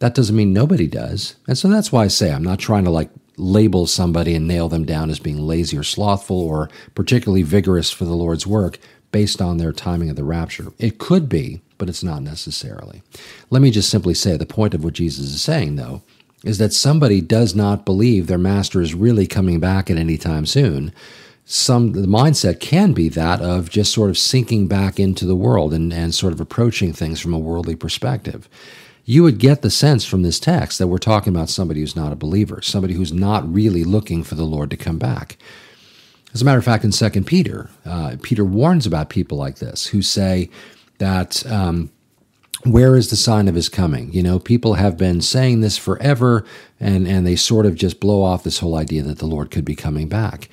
That 0.00 0.14
doesn't 0.14 0.36
mean 0.36 0.52
nobody 0.52 0.86
does. 0.86 1.36
And 1.46 1.56
so 1.56 1.68
that's 1.68 1.90
why 1.90 2.04
I 2.04 2.08
say 2.08 2.32
I'm 2.32 2.44
not 2.44 2.58
trying 2.58 2.84
to 2.84 2.90
like 2.90 3.10
label 3.36 3.86
somebody 3.86 4.34
and 4.34 4.46
nail 4.46 4.68
them 4.68 4.84
down 4.84 5.10
as 5.10 5.18
being 5.18 5.38
lazy 5.38 5.76
or 5.78 5.82
slothful 5.82 6.40
or 6.40 6.68
particularly 6.94 7.42
vigorous 7.42 7.90
for 7.90 8.04
the 8.04 8.14
Lord's 8.14 8.46
work 8.46 8.78
based 9.12 9.40
on 9.40 9.56
their 9.56 9.72
timing 9.72 10.10
of 10.10 10.16
the 10.16 10.24
rapture. 10.24 10.72
It 10.78 10.98
could 10.98 11.28
be, 11.28 11.62
but 11.78 11.88
it's 11.88 12.02
not 12.02 12.22
necessarily. 12.22 13.02
Let 13.50 13.62
me 13.62 13.70
just 13.70 13.90
simply 13.90 14.14
say 14.14 14.36
the 14.36 14.46
point 14.46 14.74
of 14.74 14.84
what 14.84 14.94
Jesus 14.94 15.26
is 15.26 15.40
saying, 15.40 15.76
though, 15.76 16.02
is 16.44 16.58
that 16.58 16.72
somebody 16.72 17.20
does 17.20 17.54
not 17.54 17.84
believe 17.84 18.26
their 18.26 18.38
master 18.38 18.80
is 18.80 18.94
really 18.94 19.26
coming 19.26 19.60
back 19.60 19.90
at 19.90 19.96
any 19.96 20.18
time 20.18 20.46
soon. 20.46 20.92
Some 21.50 21.92
the 21.92 22.06
mindset 22.06 22.60
can 22.60 22.92
be 22.92 23.08
that 23.08 23.40
of 23.40 23.70
just 23.70 23.92
sort 23.92 24.10
of 24.10 24.18
sinking 24.18 24.68
back 24.68 25.00
into 25.00 25.24
the 25.24 25.36
world 25.36 25.72
and, 25.72 25.92
and 25.92 26.14
sort 26.14 26.32
of 26.32 26.40
approaching 26.40 26.92
things 26.92 27.20
from 27.20 27.32
a 27.32 27.38
worldly 27.38 27.74
perspective 27.74 28.48
you 29.08 29.22
would 29.22 29.38
get 29.38 29.62
the 29.62 29.70
sense 29.70 30.04
from 30.04 30.20
this 30.20 30.38
text 30.38 30.78
that 30.78 30.88
we're 30.88 30.98
talking 30.98 31.34
about 31.34 31.48
somebody 31.48 31.80
who's 31.80 31.96
not 31.96 32.12
a 32.12 32.16
believer, 32.16 32.60
somebody 32.60 32.92
who's 32.92 33.10
not 33.10 33.50
really 33.50 33.82
looking 33.82 34.22
for 34.22 34.34
the 34.34 34.44
Lord 34.44 34.68
to 34.68 34.76
come 34.76 34.98
back. 34.98 35.38
As 36.34 36.42
a 36.42 36.44
matter 36.44 36.58
of 36.58 36.64
fact, 36.66 36.84
in 36.84 36.92
Second 36.92 37.26
Peter, 37.26 37.70
uh, 37.86 38.16
Peter 38.20 38.44
warns 38.44 38.84
about 38.84 39.08
people 39.08 39.38
like 39.38 39.60
this 39.60 39.86
who 39.86 40.02
say 40.02 40.50
that 40.98 41.50
um, 41.50 41.90
where 42.64 42.96
is 42.96 43.08
the 43.08 43.16
sign 43.16 43.48
of 43.48 43.54
his 43.54 43.70
coming? 43.70 44.12
You 44.12 44.22
know, 44.22 44.38
people 44.38 44.74
have 44.74 44.98
been 44.98 45.22
saying 45.22 45.62
this 45.62 45.78
forever, 45.78 46.44
and 46.78 47.08
and 47.08 47.26
they 47.26 47.34
sort 47.34 47.64
of 47.64 47.76
just 47.76 48.00
blow 48.00 48.22
off 48.22 48.44
this 48.44 48.58
whole 48.58 48.76
idea 48.76 49.02
that 49.04 49.20
the 49.20 49.26
Lord 49.26 49.50
could 49.50 49.64
be 49.64 49.74
coming 49.74 50.10
back. 50.10 50.50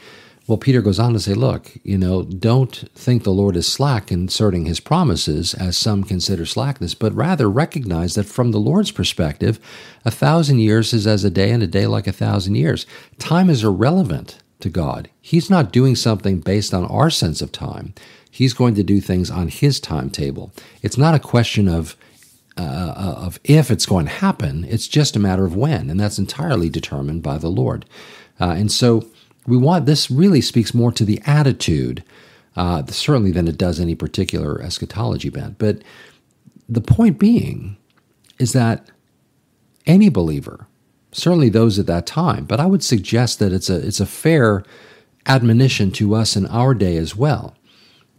Well, 0.48 0.60
Peter 0.60 0.82
goes 0.82 1.00
on 1.00 1.14
to 1.14 1.20
say, 1.20 1.34
look, 1.34 1.72
you 1.84 1.98
know, 1.98 2.22
don't 2.22 2.88
think 2.94 3.24
the 3.24 3.32
Lord 3.32 3.56
is 3.56 3.72
slack 3.72 4.08
concerning 4.08 4.66
his 4.66 4.80
promises, 4.80 5.56
as 5.56 5.76
some 5.76 6.04
consider 6.04 6.46
slackness, 6.46 6.94
but 6.94 7.16
rather 7.16 7.50
recognize 7.50 8.14
that 8.14 8.28
from 8.28 8.52
the 8.52 8.60
Lord's 8.60 8.92
perspective, 8.92 9.60
a 10.06 10.12
thousand 10.12 10.60
years 10.60 10.94
is 10.94 11.08
as 11.08 11.24
a 11.24 11.32
day, 11.32 11.50
and 11.50 11.64
a 11.64 11.68
day 11.68 11.88
like 11.88 12.06
a 12.06 12.12
thousand 12.12 12.56
years. 12.56 12.86
Time 13.18 13.50
is 13.50 13.64
irrelevant 13.64 14.38
to 14.60 14.70
God. 14.70 15.10
He's 15.20 15.50
not 15.50 15.72
doing 15.72 15.96
something 15.96 16.42
based 16.42 16.76
on 16.76 16.86
our 16.86 17.10
sense 17.10 17.42
of 17.42 17.52
time. 17.52 17.96
He's 18.30 18.54
going 18.54 18.76
to 18.76 18.84
do 18.84 19.02
things 19.02 19.32
on 19.32 19.48
his 19.48 19.80
timetable. 19.80 20.52
It's 20.84 20.98
not 20.98 21.16
a 21.16 21.20
question 21.20 21.68
of 21.68 21.96
uh, 22.58 22.94
of 23.18 23.40
if 23.44 23.70
it's 23.70 23.86
going 23.86 24.06
to 24.06 24.12
happen. 24.12 24.64
It's 24.70 24.88
just 24.88 25.16
a 25.16 25.20
matter 25.20 25.46
of 25.46 25.56
when, 25.56 25.90
and 25.90 26.00
that's 26.00 26.20
entirely 26.20 26.70
determined 26.70 27.22
by 27.22 27.38
the 27.38 27.50
Lord. 27.50 27.86
Uh, 28.40 28.52
and 28.58 28.72
so 28.72 29.10
we 29.48 29.58
want 29.58 29.86
this 29.86 30.10
really 30.10 30.42
speaks 30.42 30.74
more 30.74 30.92
to 30.92 31.06
the 31.06 31.22
attitude, 31.26 32.04
uh, 32.56 32.86
certainly 32.88 33.32
than 33.32 33.48
it 33.48 33.58
does 33.58 33.80
any 33.80 33.96
particular 33.96 34.62
eschatology 34.62 35.30
bent. 35.30 35.58
But 35.58 35.84
the 36.68 36.82
point 36.82 37.20
being 37.20 37.78
is 38.40 38.54
that 38.54 38.90
any 39.86 40.10
believer, 40.10 40.68
certainly 41.12 41.50
those 41.50 41.78
at 41.78 41.86
that 41.88 42.06
time, 42.06 42.46
but 42.46 42.60
I 42.60 42.66
would 42.66 42.84
suggest 42.84 43.40
that 43.40 43.54
it's 43.54 43.70
a 43.70 43.86
it's 43.86 44.00
a 44.00 44.06
fair 44.06 44.64
admonition 45.28 45.92
to 45.92 46.16
us 46.16 46.36
in 46.36 46.46
our 46.48 46.74
day 46.74 46.98
as 46.98 47.16
well 47.16 47.56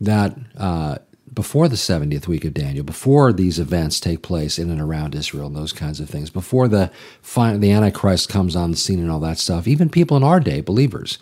that 0.00 0.36
uh, 0.56 0.98
before 1.36 1.68
the 1.68 1.76
70th 1.76 2.26
week 2.26 2.46
of 2.46 2.54
Daniel, 2.54 2.82
before 2.82 3.30
these 3.30 3.58
events 3.58 4.00
take 4.00 4.22
place 4.22 4.58
in 4.58 4.70
and 4.70 4.80
around 4.80 5.14
Israel 5.14 5.46
and 5.46 5.54
those 5.54 5.72
kinds 5.72 6.00
of 6.00 6.08
things, 6.08 6.30
before 6.30 6.66
the 6.66 6.90
the 7.22 7.70
Antichrist 7.70 8.30
comes 8.30 8.56
on 8.56 8.70
the 8.70 8.76
scene 8.76 8.98
and 8.98 9.10
all 9.10 9.20
that 9.20 9.38
stuff, 9.38 9.68
even 9.68 9.90
people 9.90 10.16
in 10.16 10.24
our 10.24 10.40
day, 10.40 10.62
believers, 10.62 11.18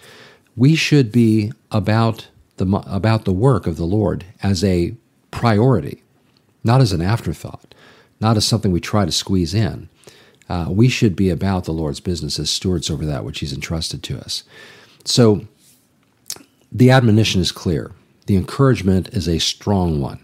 we 0.57 0.77
should 0.77 1.11
be 1.11 1.53
about 1.73 2.29
the 2.57 2.65
about 2.87 3.25
the 3.25 3.33
work 3.33 3.67
of 3.67 3.77
the 3.77 3.85
Lord 3.85 4.25
as 4.41 4.63
a 4.63 4.95
priority, 5.33 6.05
not 6.63 6.81
as 6.81 6.93
an 6.93 7.03
afterthought, 7.03 7.75
not 8.21 8.37
as 8.37 8.47
something 8.47 8.71
we 8.71 8.81
try 8.81 9.05
to 9.05 9.13
squeeze 9.13 9.53
in. 9.53 9.89
Uh, 10.49 10.67
we 10.69 10.89
should 10.89 11.17
be 11.17 11.29
about 11.29 11.65
the 11.65 11.73
Lord's 11.73 12.01
business 12.01 12.39
as 12.39 12.51
stewards 12.51 12.89
over 12.89 13.05
that 13.05 13.25
which 13.25 13.41
He's 13.41 13.53
entrusted 13.53 14.05
to 14.05 14.19
us. 14.21 14.45
So, 15.05 15.49
the 16.71 16.93
admonition 16.93 17.41
is 17.41 17.51
clear 17.51 17.91
the 18.27 18.37
encouragement 18.37 19.09
is 19.09 19.29
a 19.29 19.39
strong 19.39 20.01
one. 20.01 20.21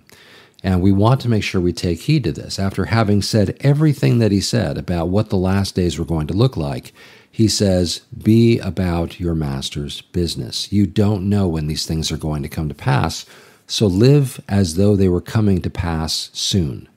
And 0.62 0.82
we 0.82 0.92
want 0.92 1.20
to 1.22 1.28
make 1.28 1.42
sure 1.42 1.60
we 1.60 1.72
take 1.72 2.02
heed 2.02 2.24
to 2.24 2.32
this. 2.32 2.58
After 2.58 2.86
having 2.86 3.22
said 3.22 3.56
everything 3.60 4.18
that 4.18 4.32
he 4.32 4.40
said 4.40 4.76
about 4.76 5.08
what 5.08 5.30
the 5.30 5.36
last 5.36 5.74
days 5.74 5.98
were 5.98 6.04
going 6.04 6.26
to 6.26 6.34
look 6.34 6.56
like, 6.56 6.92
he 7.30 7.48
says, 7.48 8.00
Be 8.22 8.58
about 8.58 9.18
your 9.18 9.34
master's 9.34 10.02
business. 10.02 10.70
You 10.72 10.86
don't 10.86 11.28
know 11.28 11.48
when 11.48 11.66
these 11.66 11.86
things 11.86 12.12
are 12.12 12.18
going 12.18 12.42
to 12.42 12.48
come 12.48 12.68
to 12.68 12.74
pass, 12.74 13.24
so 13.66 13.86
live 13.86 14.40
as 14.48 14.74
though 14.74 14.96
they 14.96 15.08
were 15.08 15.20
coming 15.20 15.62
to 15.62 15.70
pass 15.70 16.28
soon. 16.34 16.88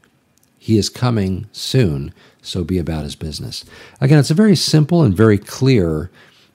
He 0.58 0.78
is 0.78 0.90
coming 0.90 1.48
soon, 1.52 2.14
so 2.42 2.64
be 2.64 2.78
about 2.78 3.04
his 3.04 3.16
business. 3.16 3.64
Again, 4.02 4.20
it's 4.20 4.32
a 4.32 4.36
very 4.36 4.56
simple 4.56 5.04
and 5.04 5.16
very 5.16 5.38
clear 5.38 6.10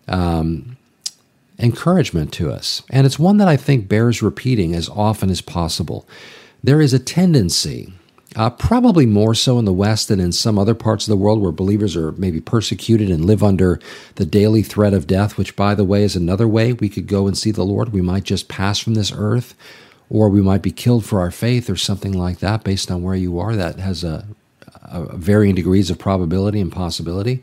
um, 0.09 0.77
encouragement 1.59 2.33
to 2.35 2.51
us. 2.51 2.83
And 2.91 3.07
it's 3.07 3.19
one 3.19 3.39
that 3.39 3.49
I 3.49 3.57
think 3.57 3.89
bears 3.89 4.23
repeating 4.23 4.75
as 4.75 4.89
often 4.89 5.31
as 5.31 5.41
possible. 5.41 6.09
There 6.63 6.81
is 6.81 6.93
a 6.93 6.99
tendency, 6.99 7.93
uh, 8.37 8.51
probably 8.51 9.07
more 9.07 9.35
so 9.35 9.59
in 9.59 9.65
the 9.65 9.73
West 9.73 10.09
than 10.09 10.21
in 10.21 10.33
some 10.33 10.59
other 10.59 10.75
parts 10.75 11.07
of 11.07 11.11
the 11.11 11.17
world 11.17 11.41
where 11.41 11.53
believers 11.53 11.97
are 11.97 12.13
maybe 12.13 12.41
persecuted 12.41 13.11
and 13.11 13.25
live 13.25 13.43
under 13.43 13.81
the 14.17 14.27
daily 14.27 14.63
threat 14.63 14.95
of 14.95 15.07
death, 15.07 15.37
which, 15.37 15.57
by 15.57 15.75
the 15.75 15.85
way, 15.85 16.03
is 16.03 16.15
another 16.15 16.47
way 16.47 16.73
we 16.73 16.89
could 16.89 17.07
go 17.07 17.27
and 17.27 17.37
see 17.37 17.51
the 17.51 17.65
Lord. 17.65 17.93
We 17.93 18.03
might 18.03 18.25
just 18.25 18.49
pass 18.49 18.79
from 18.79 18.95
this 18.95 19.13
earth, 19.15 19.55
or 20.11 20.29
we 20.29 20.43
might 20.43 20.63
be 20.63 20.71
killed 20.71 21.05
for 21.05 21.21
our 21.21 21.31
faith, 21.31 21.69
or 21.69 21.77
something 21.77 22.13
like 22.13 22.39
that, 22.39 22.65
based 22.65 22.91
on 22.91 23.03
where 23.03 23.15
you 23.17 23.39
are. 23.39 23.57
That 23.57 23.79
has 23.79 24.05
a, 24.05 24.27
a 24.83 25.17
varying 25.17 25.55
degrees 25.55 25.91
of 25.91 25.99
probability 25.99 26.61
and 26.61 26.73
possibility. 26.73 27.43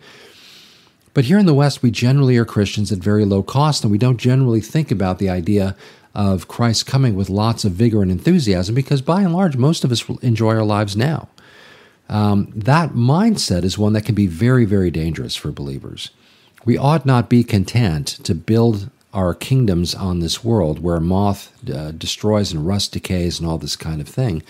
But 1.15 1.23
here 1.23 1.39
in 1.39 1.45
the 1.45 1.53
West, 1.53 1.81
we 1.81 1.91
generally 1.91 2.35
are 2.37 2.45
Christians 2.45 2.91
at 2.91 2.99
very 2.99 3.23
low 3.23 3.41
cost, 3.41 3.83
and 3.83 3.91
we 3.91 3.97
don't 3.97 4.17
generally 4.17 4.59
think 4.59 4.91
about 4.91 5.17
the 5.17 5.29
idea 5.29 5.75
of 6.13 6.49
Christ 6.49 6.85
coming 6.85 7.15
with 7.15 7.29
lots 7.29 7.63
of 7.63 7.71
vigor 7.71 8.01
and 8.01 8.11
enthusiasm 8.11 8.75
because 8.75 9.01
by 9.01 9.21
and 9.21 9.33
large, 9.33 9.55
most 9.55 9.85
of 9.85 9.93
us 9.93 10.07
enjoy 10.21 10.55
our 10.55 10.65
lives 10.65 10.97
now. 10.97 11.29
Um, 12.09 12.51
that 12.53 12.91
mindset 12.91 13.63
is 13.63 13.77
one 13.77 13.93
that 13.93 14.03
can 14.03 14.13
be 14.13 14.27
very, 14.27 14.65
very 14.65 14.91
dangerous 14.91 15.37
for 15.37 15.51
believers. 15.51 16.11
We 16.65 16.77
ought 16.77 17.05
not 17.05 17.29
be 17.29 17.45
content 17.45 18.07
to 18.23 18.35
build 18.35 18.89
our 19.13 19.33
kingdoms 19.33 19.95
on 19.95 20.19
this 20.19 20.43
world 20.43 20.79
where 20.79 20.99
moth 20.99 21.49
uh, 21.73 21.91
destroys 21.91 22.51
and 22.51 22.67
rust 22.67 22.91
decays 22.91 23.39
and 23.39 23.47
all 23.47 23.57
this 23.57 23.77
kind 23.77 24.01
of 24.01 24.09
thing, 24.09 24.43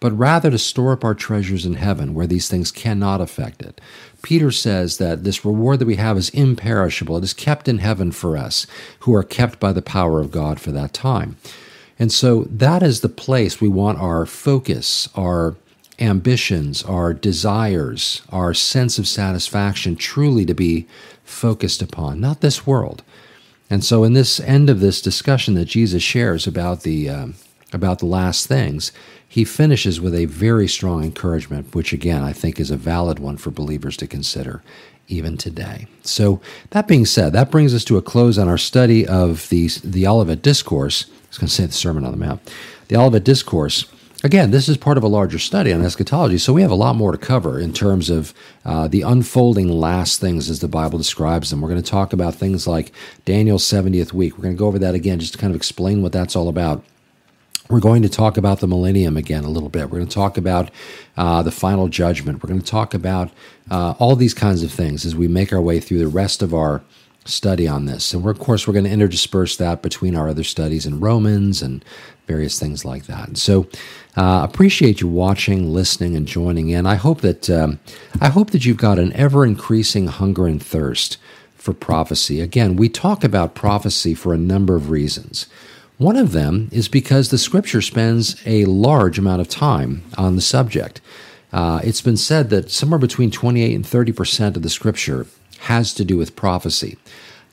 but 0.00 0.16
rather 0.16 0.50
to 0.50 0.58
store 0.58 0.92
up 0.92 1.04
our 1.04 1.14
treasures 1.14 1.66
in 1.66 1.74
heaven 1.74 2.14
where 2.14 2.26
these 2.26 2.48
things 2.48 2.72
cannot 2.72 3.20
affect 3.20 3.62
it. 3.62 3.80
Peter 4.22 4.50
says 4.50 4.96
that 4.96 5.24
this 5.24 5.44
reward 5.44 5.78
that 5.78 5.86
we 5.86 5.96
have 5.96 6.16
is 6.16 6.30
imperishable. 6.30 7.18
It 7.18 7.24
is 7.24 7.34
kept 7.34 7.68
in 7.68 7.78
heaven 7.78 8.10
for 8.10 8.36
us 8.36 8.66
who 9.00 9.14
are 9.14 9.22
kept 9.22 9.60
by 9.60 9.72
the 9.72 9.82
power 9.82 10.20
of 10.20 10.30
God 10.30 10.58
for 10.58 10.72
that 10.72 10.92
time. 10.92 11.36
And 11.98 12.10
so 12.10 12.44
that 12.44 12.82
is 12.82 13.00
the 13.00 13.10
place 13.10 13.60
we 13.60 13.68
want 13.68 14.00
our 14.00 14.24
focus, 14.24 15.08
our 15.14 15.56
ambitions, 15.98 16.82
our 16.82 17.12
desires, 17.12 18.22
our 18.30 18.54
sense 18.54 18.98
of 18.98 19.06
satisfaction 19.06 19.96
truly 19.96 20.46
to 20.46 20.54
be 20.54 20.86
focused 21.24 21.82
upon, 21.82 22.20
not 22.20 22.40
this 22.40 22.66
world. 22.66 23.02
And 23.68 23.84
so, 23.84 24.02
in 24.02 24.14
this 24.14 24.40
end 24.40 24.68
of 24.68 24.80
this 24.80 25.00
discussion 25.00 25.54
that 25.54 25.66
Jesus 25.66 26.02
shares 26.02 26.46
about 26.46 26.82
the 26.82 27.08
uh, 27.08 27.26
about 27.72 27.98
the 27.98 28.06
last 28.06 28.46
things, 28.46 28.92
he 29.28 29.44
finishes 29.44 30.00
with 30.00 30.14
a 30.14 30.24
very 30.24 30.66
strong 30.66 31.04
encouragement, 31.04 31.74
which 31.74 31.92
again 31.92 32.22
I 32.22 32.32
think 32.32 32.58
is 32.58 32.70
a 32.70 32.76
valid 32.76 33.18
one 33.18 33.36
for 33.36 33.50
believers 33.50 33.96
to 33.98 34.06
consider 34.06 34.62
even 35.10 35.36
today. 35.36 35.86
So, 36.02 36.40
that 36.70 36.88
being 36.88 37.04
said, 37.04 37.32
that 37.32 37.50
brings 37.50 37.74
us 37.74 37.84
to 37.86 37.96
a 37.98 38.02
close 38.02 38.38
on 38.38 38.48
our 38.48 38.58
study 38.58 39.06
of 39.06 39.48
the, 39.48 39.68
the 39.82 40.06
Olivet 40.06 40.42
Discourse. 40.42 41.06
I 41.08 41.28
was 41.28 41.38
going 41.38 41.48
to 41.48 41.54
say 41.54 41.66
the 41.66 41.72
Sermon 41.72 42.04
on 42.04 42.12
the 42.12 42.16
Mount. 42.16 42.40
The 42.88 42.96
Olivet 42.96 43.24
Discourse. 43.24 43.86
Again, 44.22 44.50
this 44.50 44.68
is 44.68 44.76
part 44.76 44.98
of 44.98 45.02
a 45.02 45.08
larger 45.08 45.38
study 45.38 45.72
on 45.72 45.82
eschatology, 45.82 46.36
so 46.36 46.52
we 46.52 46.60
have 46.60 46.70
a 46.70 46.74
lot 46.74 46.94
more 46.94 47.12
to 47.12 47.18
cover 47.18 47.58
in 47.58 47.72
terms 47.72 48.10
of 48.10 48.34
uh, 48.66 48.86
the 48.86 49.00
unfolding 49.00 49.68
last 49.68 50.20
things 50.20 50.50
as 50.50 50.60
the 50.60 50.68
Bible 50.68 50.98
describes 50.98 51.48
them. 51.48 51.62
We're 51.62 51.70
going 51.70 51.82
to 51.82 51.90
talk 51.90 52.12
about 52.12 52.34
things 52.34 52.66
like 52.66 52.92
Daniel's 53.24 53.64
70th 53.64 54.12
week. 54.12 54.36
We're 54.36 54.42
going 54.42 54.54
to 54.56 54.58
go 54.58 54.66
over 54.66 54.78
that 54.78 54.94
again 54.94 55.20
just 55.20 55.32
to 55.32 55.38
kind 55.38 55.50
of 55.50 55.56
explain 55.56 56.02
what 56.02 56.12
that's 56.12 56.36
all 56.36 56.48
about. 56.48 56.84
We're 57.70 57.80
going 57.80 58.02
to 58.02 58.08
talk 58.08 58.36
about 58.36 58.58
the 58.58 58.66
millennium 58.66 59.16
again 59.16 59.44
a 59.44 59.48
little 59.48 59.68
bit. 59.68 59.90
We're 59.90 59.98
going 59.98 60.08
to 60.08 60.14
talk 60.14 60.36
about 60.36 60.70
uh, 61.16 61.42
the 61.42 61.52
final 61.52 61.86
judgment. 61.86 62.42
We're 62.42 62.48
going 62.48 62.60
to 62.60 62.66
talk 62.66 62.94
about 62.94 63.30
uh, 63.70 63.94
all 64.00 64.16
these 64.16 64.34
kinds 64.34 64.64
of 64.64 64.72
things 64.72 65.06
as 65.06 65.14
we 65.14 65.28
make 65.28 65.52
our 65.52 65.60
way 65.60 65.78
through 65.78 66.00
the 66.00 66.08
rest 66.08 66.42
of 66.42 66.52
our 66.52 66.82
study 67.24 67.68
on 67.68 67.84
this. 67.84 68.12
And 68.12 68.26
of 68.26 68.38
course, 68.40 68.66
we're 68.66 68.72
going 68.72 68.86
to 68.86 68.90
interdisperse 68.90 69.56
that 69.58 69.82
between 69.82 70.16
our 70.16 70.28
other 70.28 70.42
studies 70.42 70.84
in 70.84 70.98
Romans 70.98 71.62
and 71.62 71.84
various 72.26 72.58
things 72.58 72.84
like 72.84 73.06
that. 73.06 73.28
And 73.28 73.38
so, 73.38 73.68
uh, 74.16 74.46
appreciate 74.48 75.00
you 75.00 75.06
watching, 75.06 75.72
listening, 75.72 76.16
and 76.16 76.26
joining 76.26 76.70
in. 76.70 76.86
I 76.86 76.96
hope 76.96 77.20
that 77.20 77.48
um, 77.48 77.78
I 78.20 78.28
hope 78.28 78.50
that 78.50 78.64
you've 78.64 78.78
got 78.78 78.98
an 78.98 79.12
ever 79.12 79.46
increasing 79.46 80.08
hunger 80.08 80.46
and 80.46 80.60
thirst 80.60 81.18
for 81.54 81.72
prophecy. 81.72 82.40
Again, 82.40 82.74
we 82.74 82.88
talk 82.88 83.22
about 83.22 83.54
prophecy 83.54 84.14
for 84.14 84.34
a 84.34 84.38
number 84.38 84.74
of 84.74 84.90
reasons. 84.90 85.46
One 86.00 86.16
of 86.16 86.32
them 86.32 86.70
is 86.72 86.88
because 86.88 87.28
the 87.28 87.36
scripture 87.36 87.82
spends 87.82 88.40
a 88.46 88.64
large 88.64 89.18
amount 89.18 89.42
of 89.42 89.50
time 89.50 90.02
on 90.16 90.34
the 90.34 90.40
subject. 90.40 90.98
Uh, 91.52 91.80
it's 91.84 92.00
been 92.00 92.16
said 92.16 92.48
that 92.48 92.70
somewhere 92.70 92.98
between 92.98 93.30
28 93.30 93.74
and 93.74 93.86
30 93.86 94.12
percent 94.12 94.56
of 94.56 94.62
the 94.62 94.70
scripture 94.70 95.26
has 95.58 95.92
to 95.92 96.02
do 96.06 96.16
with 96.16 96.36
prophecy. 96.36 96.96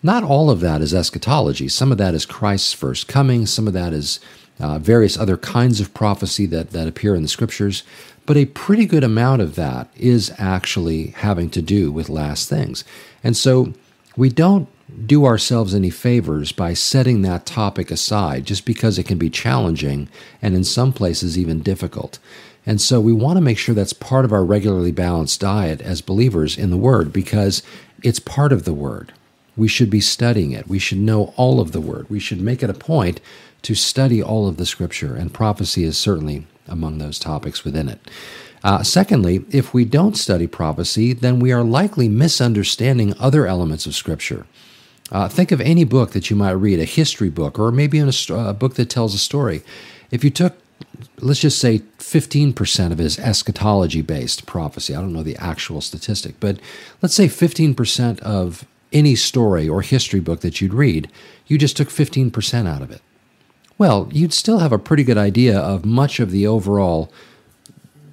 Not 0.01 0.23
all 0.23 0.49
of 0.49 0.61
that 0.61 0.79
is 0.79 0.93
eschatology. 0.93 1.67
Some 1.67 1.91
of 1.91 1.97
that 1.97 2.13
is 2.13 2.25
Christ's 2.25 2.71
first 2.71 3.09
coming. 3.09 3.45
Some 3.45 3.67
of 3.67 3.73
that 3.73 3.91
is 3.91 4.21
uh, 4.61 4.79
various 4.79 5.17
other 5.17 5.35
kinds 5.35 5.81
of 5.81 5.93
prophecy 5.93 6.45
that, 6.45 6.69
that 6.69 6.87
appear 6.87 7.15
in 7.15 7.23
the 7.23 7.27
scriptures. 7.27 7.83
But 8.25 8.37
a 8.37 8.45
pretty 8.45 8.85
good 8.85 9.03
amount 9.03 9.41
of 9.41 9.55
that 9.55 9.89
is 9.97 10.31
actually 10.37 11.07
having 11.07 11.49
to 11.49 11.61
do 11.61 11.91
with 11.91 12.07
last 12.07 12.47
things. 12.47 12.85
And 13.25 13.35
so 13.35 13.73
we 14.17 14.29
don't 14.29 14.67
do 15.05 15.25
ourselves 15.25 15.75
any 15.75 15.89
favors 15.89 16.51
by 16.51 16.73
setting 16.73 17.21
that 17.21 17.45
topic 17.45 17.91
aside 17.91 18.45
just 18.45 18.65
because 18.65 18.97
it 18.97 19.03
can 19.03 19.17
be 19.17 19.29
challenging 19.29 20.09
and 20.41 20.55
in 20.55 20.63
some 20.63 20.91
places 20.91 21.37
even 21.37 21.61
difficult. 21.61 22.19
And 22.65 22.81
so 22.81 22.99
we 22.99 23.13
want 23.13 23.37
to 23.37 23.41
make 23.41 23.57
sure 23.57 23.75
that's 23.75 23.93
part 23.93 24.25
of 24.25 24.33
our 24.33 24.43
regularly 24.43 24.91
balanced 24.91 25.39
diet 25.39 25.81
as 25.81 26.01
believers 26.01 26.57
in 26.57 26.71
the 26.71 26.77
Word 26.77 27.13
because 27.13 27.63
it's 28.03 28.19
part 28.19 28.51
of 28.51 28.65
the 28.65 28.73
Word. 28.73 29.13
We 29.55 29.67
should 29.67 29.89
be 29.89 30.01
studying 30.01 30.51
it. 30.51 30.67
We 30.67 30.79
should 30.79 30.99
know 30.99 31.33
all 31.37 31.59
of 31.59 31.71
the 31.71 31.81
Word. 31.81 32.09
We 32.09 32.19
should 32.19 32.41
make 32.41 32.61
it 32.63 32.69
a 32.69 32.73
point 32.73 33.21
to 33.63 33.75
study 33.75 34.21
all 34.21 34.47
of 34.47 34.57
the 34.57 34.65
Scripture, 34.65 35.15
and 35.15 35.33
prophecy 35.33 35.83
is 35.83 35.97
certainly 35.97 36.45
among 36.67 36.97
those 36.97 37.17
topics 37.17 37.63
within 37.63 37.89
it. 37.89 37.99
Uh, 38.63 38.83
secondly, 38.83 39.45
if 39.51 39.73
we 39.73 39.85
don't 39.85 40.17
study 40.17 40.47
prophecy, 40.47 41.13
then 41.13 41.39
we 41.39 41.51
are 41.51 41.63
likely 41.63 42.09
misunderstanding 42.09 43.13
other 43.19 43.45
elements 43.45 43.85
of 43.85 43.95
Scripture. 43.95 44.45
Uh, 45.11 45.29
think 45.29 45.51
of 45.51 45.61
any 45.61 45.83
book 45.83 46.11
that 46.11 46.29
you 46.29 46.35
might 46.35 46.51
read, 46.51 46.79
a 46.79 46.85
history 46.85 47.29
book, 47.29 47.57
or 47.57 47.71
maybe 47.71 47.99
a, 47.99 48.11
a 48.29 48.53
book 48.53 48.75
that 48.75 48.89
tells 48.89 49.13
a 49.13 49.19
story. 49.19 49.61
If 50.11 50.23
you 50.23 50.29
took, 50.29 50.57
let's 51.19 51.39
just 51.39 51.59
say, 51.59 51.79
15% 51.99 52.91
of 52.91 52.99
it 52.99 53.05
is 53.05 53.19
eschatology 53.19 54.01
based 54.01 54.45
prophecy, 54.45 54.95
I 54.95 55.01
don't 55.01 55.13
know 55.13 55.23
the 55.23 55.37
actual 55.37 55.81
statistic, 55.81 56.35
but 56.39 56.59
let's 57.01 57.15
say 57.15 57.27
15% 57.27 58.19
of 58.19 58.65
any 58.91 59.15
story 59.15 59.67
or 59.67 59.81
history 59.81 60.19
book 60.19 60.41
that 60.41 60.61
you'd 60.61 60.73
read, 60.73 61.09
you 61.45 61.57
just 61.57 61.77
took 61.77 61.89
15% 61.89 62.67
out 62.67 62.81
of 62.81 62.91
it. 62.91 63.01
Well, 63.77 64.09
you'd 64.11 64.33
still 64.33 64.59
have 64.59 64.71
a 64.71 64.79
pretty 64.79 65.03
good 65.03 65.17
idea 65.17 65.57
of 65.57 65.85
much 65.85 66.19
of 66.19 66.31
the 66.31 66.47
overall 66.47 67.11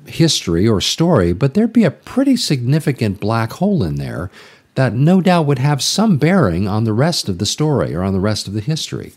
history 0.07 0.67
or 0.67 0.81
story, 0.81 1.33
but 1.33 1.55
there'd 1.55 1.73
be 1.73 1.85
a 1.85 1.91
pretty 1.91 2.37
significant 2.37 3.21
black 3.21 3.55
hole 3.55 3.83
in 3.83 3.97
there 3.97 4.31
that 4.75 4.93
no 4.93 5.21
doubt 5.21 5.47
would 5.47 5.59
have 5.59 5.83
some 5.83 6.17
bearing 6.19 6.67
on 6.67 6.85
the 6.85 6.93
rest 6.93 7.29
of 7.29 7.39
the 7.39 7.47
story 7.47 7.95
or 7.95 8.03
on 8.03 8.13
the 8.13 8.21
rest 8.21 8.49
of 8.49 8.55
the 8.55 8.61
history. 8.61 9.13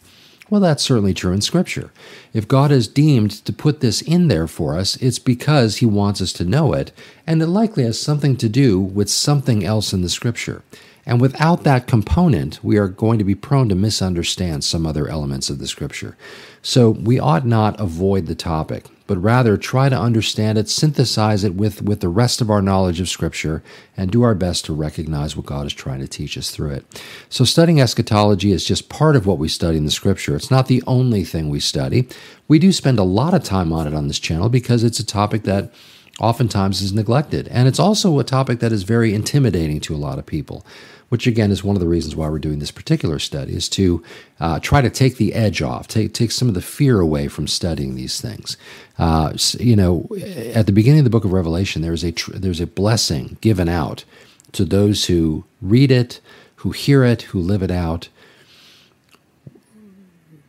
Well, 0.49 0.61
that's 0.61 0.83
certainly 0.83 1.13
true 1.13 1.33
in 1.33 1.41
Scripture. 1.41 1.91
If 2.33 2.47
God 2.47 2.71
has 2.71 2.87
deemed 2.87 3.31
to 3.45 3.51
put 3.51 3.81
this 3.81 4.01
in 4.01 4.29
there 4.29 4.47
for 4.47 4.77
us, 4.77 4.95
it's 4.97 5.19
because 5.19 5.77
He 5.77 5.85
wants 5.85 6.21
us 6.21 6.31
to 6.33 6.45
know 6.45 6.73
it, 6.73 6.93
and 7.25 7.41
it 7.41 7.47
likely 7.47 7.83
has 7.83 7.99
something 7.99 8.37
to 8.37 8.47
do 8.47 8.79
with 8.79 9.09
something 9.09 9.65
else 9.65 9.91
in 9.91 10.03
the 10.03 10.09
Scripture. 10.09 10.63
And 11.05 11.19
without 11.19 11.63
that 11.63 11.87
component, 11.87 12.63
we 12.63 12.77
are 12.77 12.87
going 12.87 13.17
to 13.17 13.25
be 13.25 13.35
prone 13.35 13.67
to 13.69 13.75
misunderstand 13.75 14.63
some 14.63 14.85
other 14.85 15.09
elements 15.09 15.49
of 15.49 15.59
the 15.59 15.67
Scripture. 15.67 16.15
So 16.61 16.91
we 16.91 17.19
ought 17.19 17.45
not 17.45 17.79
avoid 17.79 18.27
the 18.27 18.35
topic 18.35 18.85
but 19.07 19.17
rather 19.17 19.57
try 19.57 19.89
to 19.89 19.97
understand 19.97 20.57
it, 20.57 20.69
synthesize 20.69 21.43
it 21.43 21.55
with, 21.55 21.81
with 21.81 22.01
the 22.01 22.09
rest 22.09 22.41
of 22.41 22.51
our 22.51 22.61
knowledge 22.61 22.99
of 22.99 23.09
Scripture, 23.09 23.63
and 23.95 24.11
do 24.11 24.21
our 24.21 24.35
best 24.35 24.65
to 24.65 24.73
recognize 24.73 25.35
what 25.35 25.45
God 25.45 25.65
is 25.65 25.73
trying 25.73 25.99
to 25.99 26.07
teach 26.07 26.37
us 26.37 26.51
through 26.51 26.71
it. 26.71 27.03
So, 27.29 27.45
studying 27.45 27.81
eschatology 27.81 28.51
is 28.51 28.65
just 28.65 28.89
part 28.89 29.15
of 29.15 29.25
what 29.25 29.39
we 29.39 29.47
study 29.47 29.77
in 29.77 29.85
the 29.85 29.91
Scripture. 29.91 30.35
It's 30.35 30.51
not 30.51 30.67
the 30.67 30.83
only 30.85 31.23
thing 31.23 31.49
we 31.49 31.59
study. 31.59 32.07
We 32.47 32.59
do 32.59 32.71
spend 32.71 32.99
a 32.99 33.03
lot 33.03 33.33
of 33.33 33.43
time 33.43 33.73
on 33.73 33.87
it 33.87 33.93
on 33.93 34.07
this 34.07 34.19
channel 34.19 34.49
because 34.49 34.83
it's 34.83 34.99
a 34.99 35.05
topic 35.05 35.43
that 35.43 35.71
oftentimes 36.19 36.81
is 36.81 36.93
neglected. 36.93 37.47
And 37.49 37.67
it's 37.67 37.79
also 37.79 38.19
a 38.19 38.23
topic 38.23 38.59
that 38.59 38.71
is 38.71 38.83
very 38.83 39.13
intimidating 39.13 39.79
to 39.81 39.95
a 39.95 39.97
lot 39.97 40.19
of 40.19 40.25
people 40.25 40.65
which 41.09 41.25
again 41.25 41.51
is 41.51 41.63
one 41.63 41.75
of 41.75 41.79
the 41.79 41.87
reasons 41.87 42.15
why 42.15 42.29
we're 42.29 42.39
doing 42.39 42.59
this 42.59 42.71
particular 42.71 43.19
study, 43.19 43.53
is 43.53 43.69
to 43.69 44.03
uh, 44.39 44.59
try 44.59 44.81
to 44.81 44.89
take 44.89 45.17
the 45.17 45.33
edge 45.33 45.61
off, 45.61 45.87
take 45.87 46.13
take 46.13 46.31
some 46.31 46.47
of 46.47 46.53
the 46.53 46.61
fear 46.61 46.99
away 46.99 47.27
from 47.27 47.47
studying 47.47 47.95
these 47.95 48.19
things. 48.19 48.57
Uh, 48.97 49.33
you 49.59 49.75
know, 49.75 50.07
at 50.53 50.65
the 50.65 50.71
beginning 50.71 50.99
of 50.99 51.03
the 51.05 51.09
book 51.09 51.25
of 51.25 51.31
Revelation, 51.31 51.81
there's 51.81 52.03
a 52.03 52.11
tr- 52.11 52.33
there's 52.33 52.61
a 52.61 52.67
blessing 52.67 53.37
given 53.41 53.69
out 53.69 54.03
to 54.51 54.65
those 54.65 55.05
who 55.05 55.45
read 55.61 55.91
it, 55.91 56.19
who 56.57 56.71
hear 56.71 57.03
it, 57.03 57.23
who 57.23 57.39
live 57.39 57.63
it 57.63 57.71
out. 57.71 58.09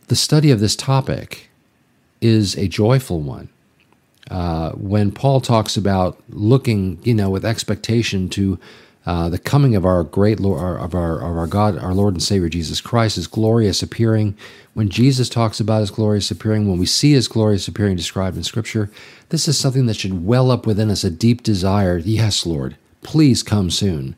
The 0.09 0.17
study 0.17 0.51
of 0.51 0.61
this 0.61 0.75
topic 0.75 1.51
is 2.21 2.57
a 2.57 2.67
joyful 2.67 3.21
one. 3.21 3.49
Uh, 4.31 4.71
when 4.73 5.11
Paul 5.11 5.41
talks 5.41 5.77
about 5.77 6.23
looking, 6.29 6.99
you 7.03 7.15
know, 7.15 7.31
with 7.31 7.45
expectation 7.45 8.29
to 8.31 8.59
uh, 9.07 9.31
the 9.31 9.39
coming 9.39 9.75
of 9.75 9.87
our 9.87 10.05
great 10.05 10.39
Lord, 10.39 10.61
of 10.81 10.95
our 10.95 11.17
of 11.17 11.37
our 11.39 11.47
God, 11.47 11.79
our 11.79 11.95
Lord 11.95 12.13
and 12.13 12.23
Savior 12.23 12.51
Jesus 12.51 12.83
Christ, 12.83 13.17
His 13.17 13.27
glorious 13.27 13.83
appearing. 13.83 14.37
When 14.75 14.91
Jesus 14.91 15.31
talks 15.31 15.61
about 15.61 15.81
His 15.81 15.91
glorious 15.91 16.31
appearing, 16.31 16.69
when 16.69 16.79
we 16.79 16.85
see 16.85 17.13
His 17.13 17.27
glorious 17.27 17.67
appearing 17.67 17.97
described 17.97 18.37
in 18.37 18.43
Scripture, 18.43 18.91
this 19.31 19.49
is 19.49 19.59
something 19.59 19.87
that 19.87 19.97
should 19.97 20.27
well 20.27 20.51
up 20.51 20.67
within 20.67 20.91
us 20.91 21.05
a 21.05 21.11
deep 21.11 21.43
desire. 21.43 21.97
Yes, 21.97 22.45
Lord, 22.45 22.77
please 23.03 23.43
come 23.43 23.71
soon. 23.71 24.15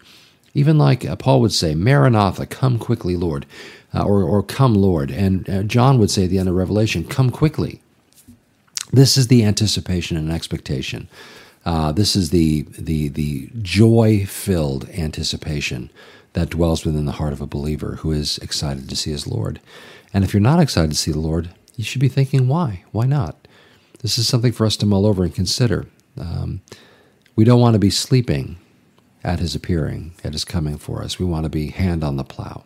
Even 0.55 0.77
like 0.77 1.05
uh, 1.05 1.15
Paul 1.15 1.41
would 1.43 1.53
say, 1.53 1.77
Maranatha, 1.77 2.45
come 2.47 2.81
quickly, 2.81 3.15
Lord, 3.15 3.47
uh, 3.95 4.03
or 4.03 4.25
or 4.25 4.43
come, 4.43 4.75
Lord, 4.75 5.13
and 5.13 5.49
uh, 5.49 5.63
John 5.63 6.01
would 6.01 6.11
say 6.11 6.25
at 6.25 6.31
the 6.31 6.39
end 6.39 6.49
of 6.49 6.57
Revelation, 6.57 7.05
come 7.05 7.31
quickly. 7.31 7.81
This 8.93 9.17
is 9.17 9.29
the 9.29 9.45
anticipation 9.45 10.17
and 10.17 10.33
expectation 10.33 11.09
uh, 11.65 11.93
this 11.93 12.17
is 12.17 12.31
the 12.31 12.63
the 12.79 13.09
the 13.09 13.51
joy 13.61 14.25
filled 14.27 14.89
anticipation 14.91 15.91
that 16.33 16.51
dwells 16.51 16.85
within 16.85 17.07
the 17.07 17.13
heart 17.13 17.33
of 17.33 17.41
a 17.41 17.47
believer 17.47 17.97
who 17.97 18.13
is 18.13 18.39
excited 18.39 18.89
to 18.89 18.97
see 18.97 19.11
his 19.11 19.27
Lord. 19.27 19.61
And 20.15 20.25
if 20.25 20.33
you're 20.33 20.41
not 20.41 20.61
excited 20.61 20.91
to 20.93 20.97
see 20.97 21.11
the 21.11 21.19
Lord, 21.19 21.51
you 21.77 21.85
should 21.85 22.01
be 22.01 22.09
thinking, 22.09 22.47
why? 22.47 22.85
Why 22.93 23.07
not? 23.07 23.49
This 24.01 24.17
is 24.17 24.29
something 24.29 24.53
for 24.53 24.65
us 24.65 24.77
to 24.79 24.87
mull 24.87 25.07
over 25.07 25.25
and 25.25 25.35
consider. 25.35 25.87
Um, 26.19 26.63
we 27.35 27.45
don't 27.45 27.61
want 27.61 27.75
to 27.75 27.81
be 27.81 27.91
sleeping 27.91 28.57
at 29.25 29.41
his 29.41 29.55
appearing, 29.55 30.13
at 30.25 30.33
his 30.33 30.45
coming 30.45 30.79
for 30.79 31.03
us. 31.03 31.19
We 31.19 31.27
want 31.27 31.45
to 31.45 31.51
be 31.51 31.69
hand 31.69 32.05
on 32.05 32.17
the 32.17 32.25
plow. 32.25 32.65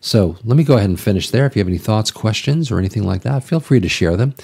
So 0.00 0.36
let 0.44 0.56
me 0.56 0.64
go 0.64 0.76
ahead 0.76 0.88
and 0.88 1.00
finish 1.00 1.30
there. 1.30 1.46
If 1.46 1.56
you 1.56 1.60
have 1.60 1.68
any 1.68 1.78
thoughts, 1.78 2.10
questions, 2.10 2.70
or 2.70 2.78
anything 2.78 3.04
like 3.04 3.22
that, 3.22 3.44
feel 3.44 3.60
free 3.60 3.80
to 3.80 3.88
share 3.88 4.16
them 4.16 4.34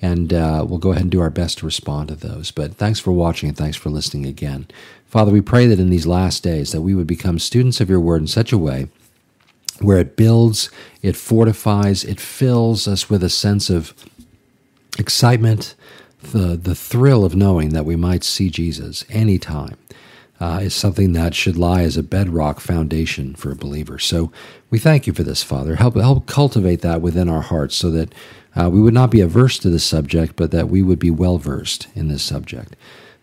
and 0.00 0.32
uh, 0.32 0.64
we'll 0.68 0.78
go 0.78 0.90
ahead 0.90 1.02
and 1.02 1.10
do 1.10 1.20
our 1.20 1.30
best 1.30 1.58
to 1.58 1.66
respond 1.66 2.08
to 2.08 2.14
those. 2.14 2.50
But 2.50 2.74
thanks 2.74 3.00
for 3.00 3.12
watching 3.12 3.48
and 3.48 3.58
thanks 3.58 3.76
for 3.76 3.90
listening 3.90 4.26
again. 4.26 4.66
Father, 5.06 5.32
we 5.32 5.40
pray 5.40 5.66
that 5.66 5.80
in 5.80 5.90
these 5.90 6.06
last 6.06 6.42
days 6.42 6.72
that 6.72 6.82
we 6.82 6.94
would 6.94 7.06
become 7.06 7.38
students 7.38 7.80
of 7.80 7.90
your 7.90 8.00
word 8.00 8.20
in 8.20 8.26
such 8.26 8.52
a 8.52 8.58
way 8.58 8.88
where 9.80 9.98
it 9.98 10.16
builds, 10.16 10.70
it 11.02 11.16
fortifies, 11.16 12.04
it 12.04 12.20
fills 12.20 12.86
us 12.88 13.08
with 13.08 13.22
a 13.22 13.28
sense 13.28 13.70
of 13.70 13.94
excitement, 14.98 15.74
the, 16.20 16.56
the 16.56 16.74
thrill 16.74 17.24
of 17.24 17.36
knowing 17.36 17.70
that 17.70 17.84
we 17.84 17.96
might 17.96 18.24
see 18.24 18.50
Jesus 18.50 19.04
anytime. 19.08 19.76
Uh, 20.40 20.60
is 20.62 20.72
something 20.72 21.14
that 21.14 21.34
should 21.34 21.56
lie 21.56 21.82
as 21.82 21.96
a 21.96 22.02
bedrock 22.02 22.60
foundation 22.60 23.34
for 23.34 23.50
a 23.50 23.56
believer. 23.56 23.98
So 23.98 24.30
we 24.70 24.78
thank 24.78 25.08
you 25.08 25.12
for 25.12 25.24
this, 25.24 25.42
Father. 25.42 25.74
Help 25.74 25.96
help 25.96 26.26
cultivate 26.26 26.80
that 26.82 27.00
within 27.00 27.28
our 27.28 27.40
hearts, 27.40 27.74
so 27.74 27.90
that 27.90 28.14
uh, 28.56 28.68
we 28.70 28.80
would 28.80 28.94
not 28.94 29.10
be 29.10 29.20
averse 29.20 29.58
to 29.58 29.70
this 29.70 29.84
subject, 29.84 30.36
but 30.36 30.50
that 30.50 30.68
we 30.68 30.82
would 30.82 30.98
be 30.98 31.10
well 31.10 31.38
versed 31.38 31.88
in 31.94 32.08
this 32.08 32.22
subject. 32.22 32.74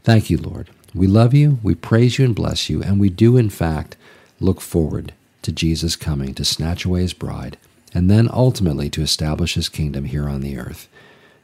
Thank 0.03 0.29
you, 0.29 0.37
Lord. 0.37 0.69
We 0.93 1.07
love 1.07 1.33
you, 1.33 1.59
we 1.61 1.75
praise 1.75 2.17
you 2.17 2.25
and 2.25 2.35
bless 2.35 2.69
you, 2.69 2.81
and 2.81 2.99
we 2.99 3.09
do, 3.09 3.35
in 3.35 3.49
fact, 3.49 3.97
look 4.39 4.61
forward 4.61 5.13
to 5.41 5.51
Jesus 5.51 5.95
coming 5.95 6.33
to 6.35 6.45
snatch 6.45 6.85
away 6.85 7.01
his 7.01 7.13
bride, 7.13 7.57
and 7.93 8.09
then 8.09 8.29
ultimately 8.31 8.89
to 8.91 9.01
establish 9.01 9.55
his 9.55 9.69
kingdom 9.69 10.05
here 10.05 10.29
on 10.29 10.41
the 10.41 10.57
earth. 10.57 10.87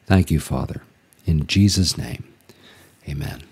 Thank 0.06 0.32
you, 0.32 0.40
Father. 0.40 0.82
In 1.26 1.48
Jesus' 1.48 1.98
name, 1.98 2.24
amen. 3.08 3.44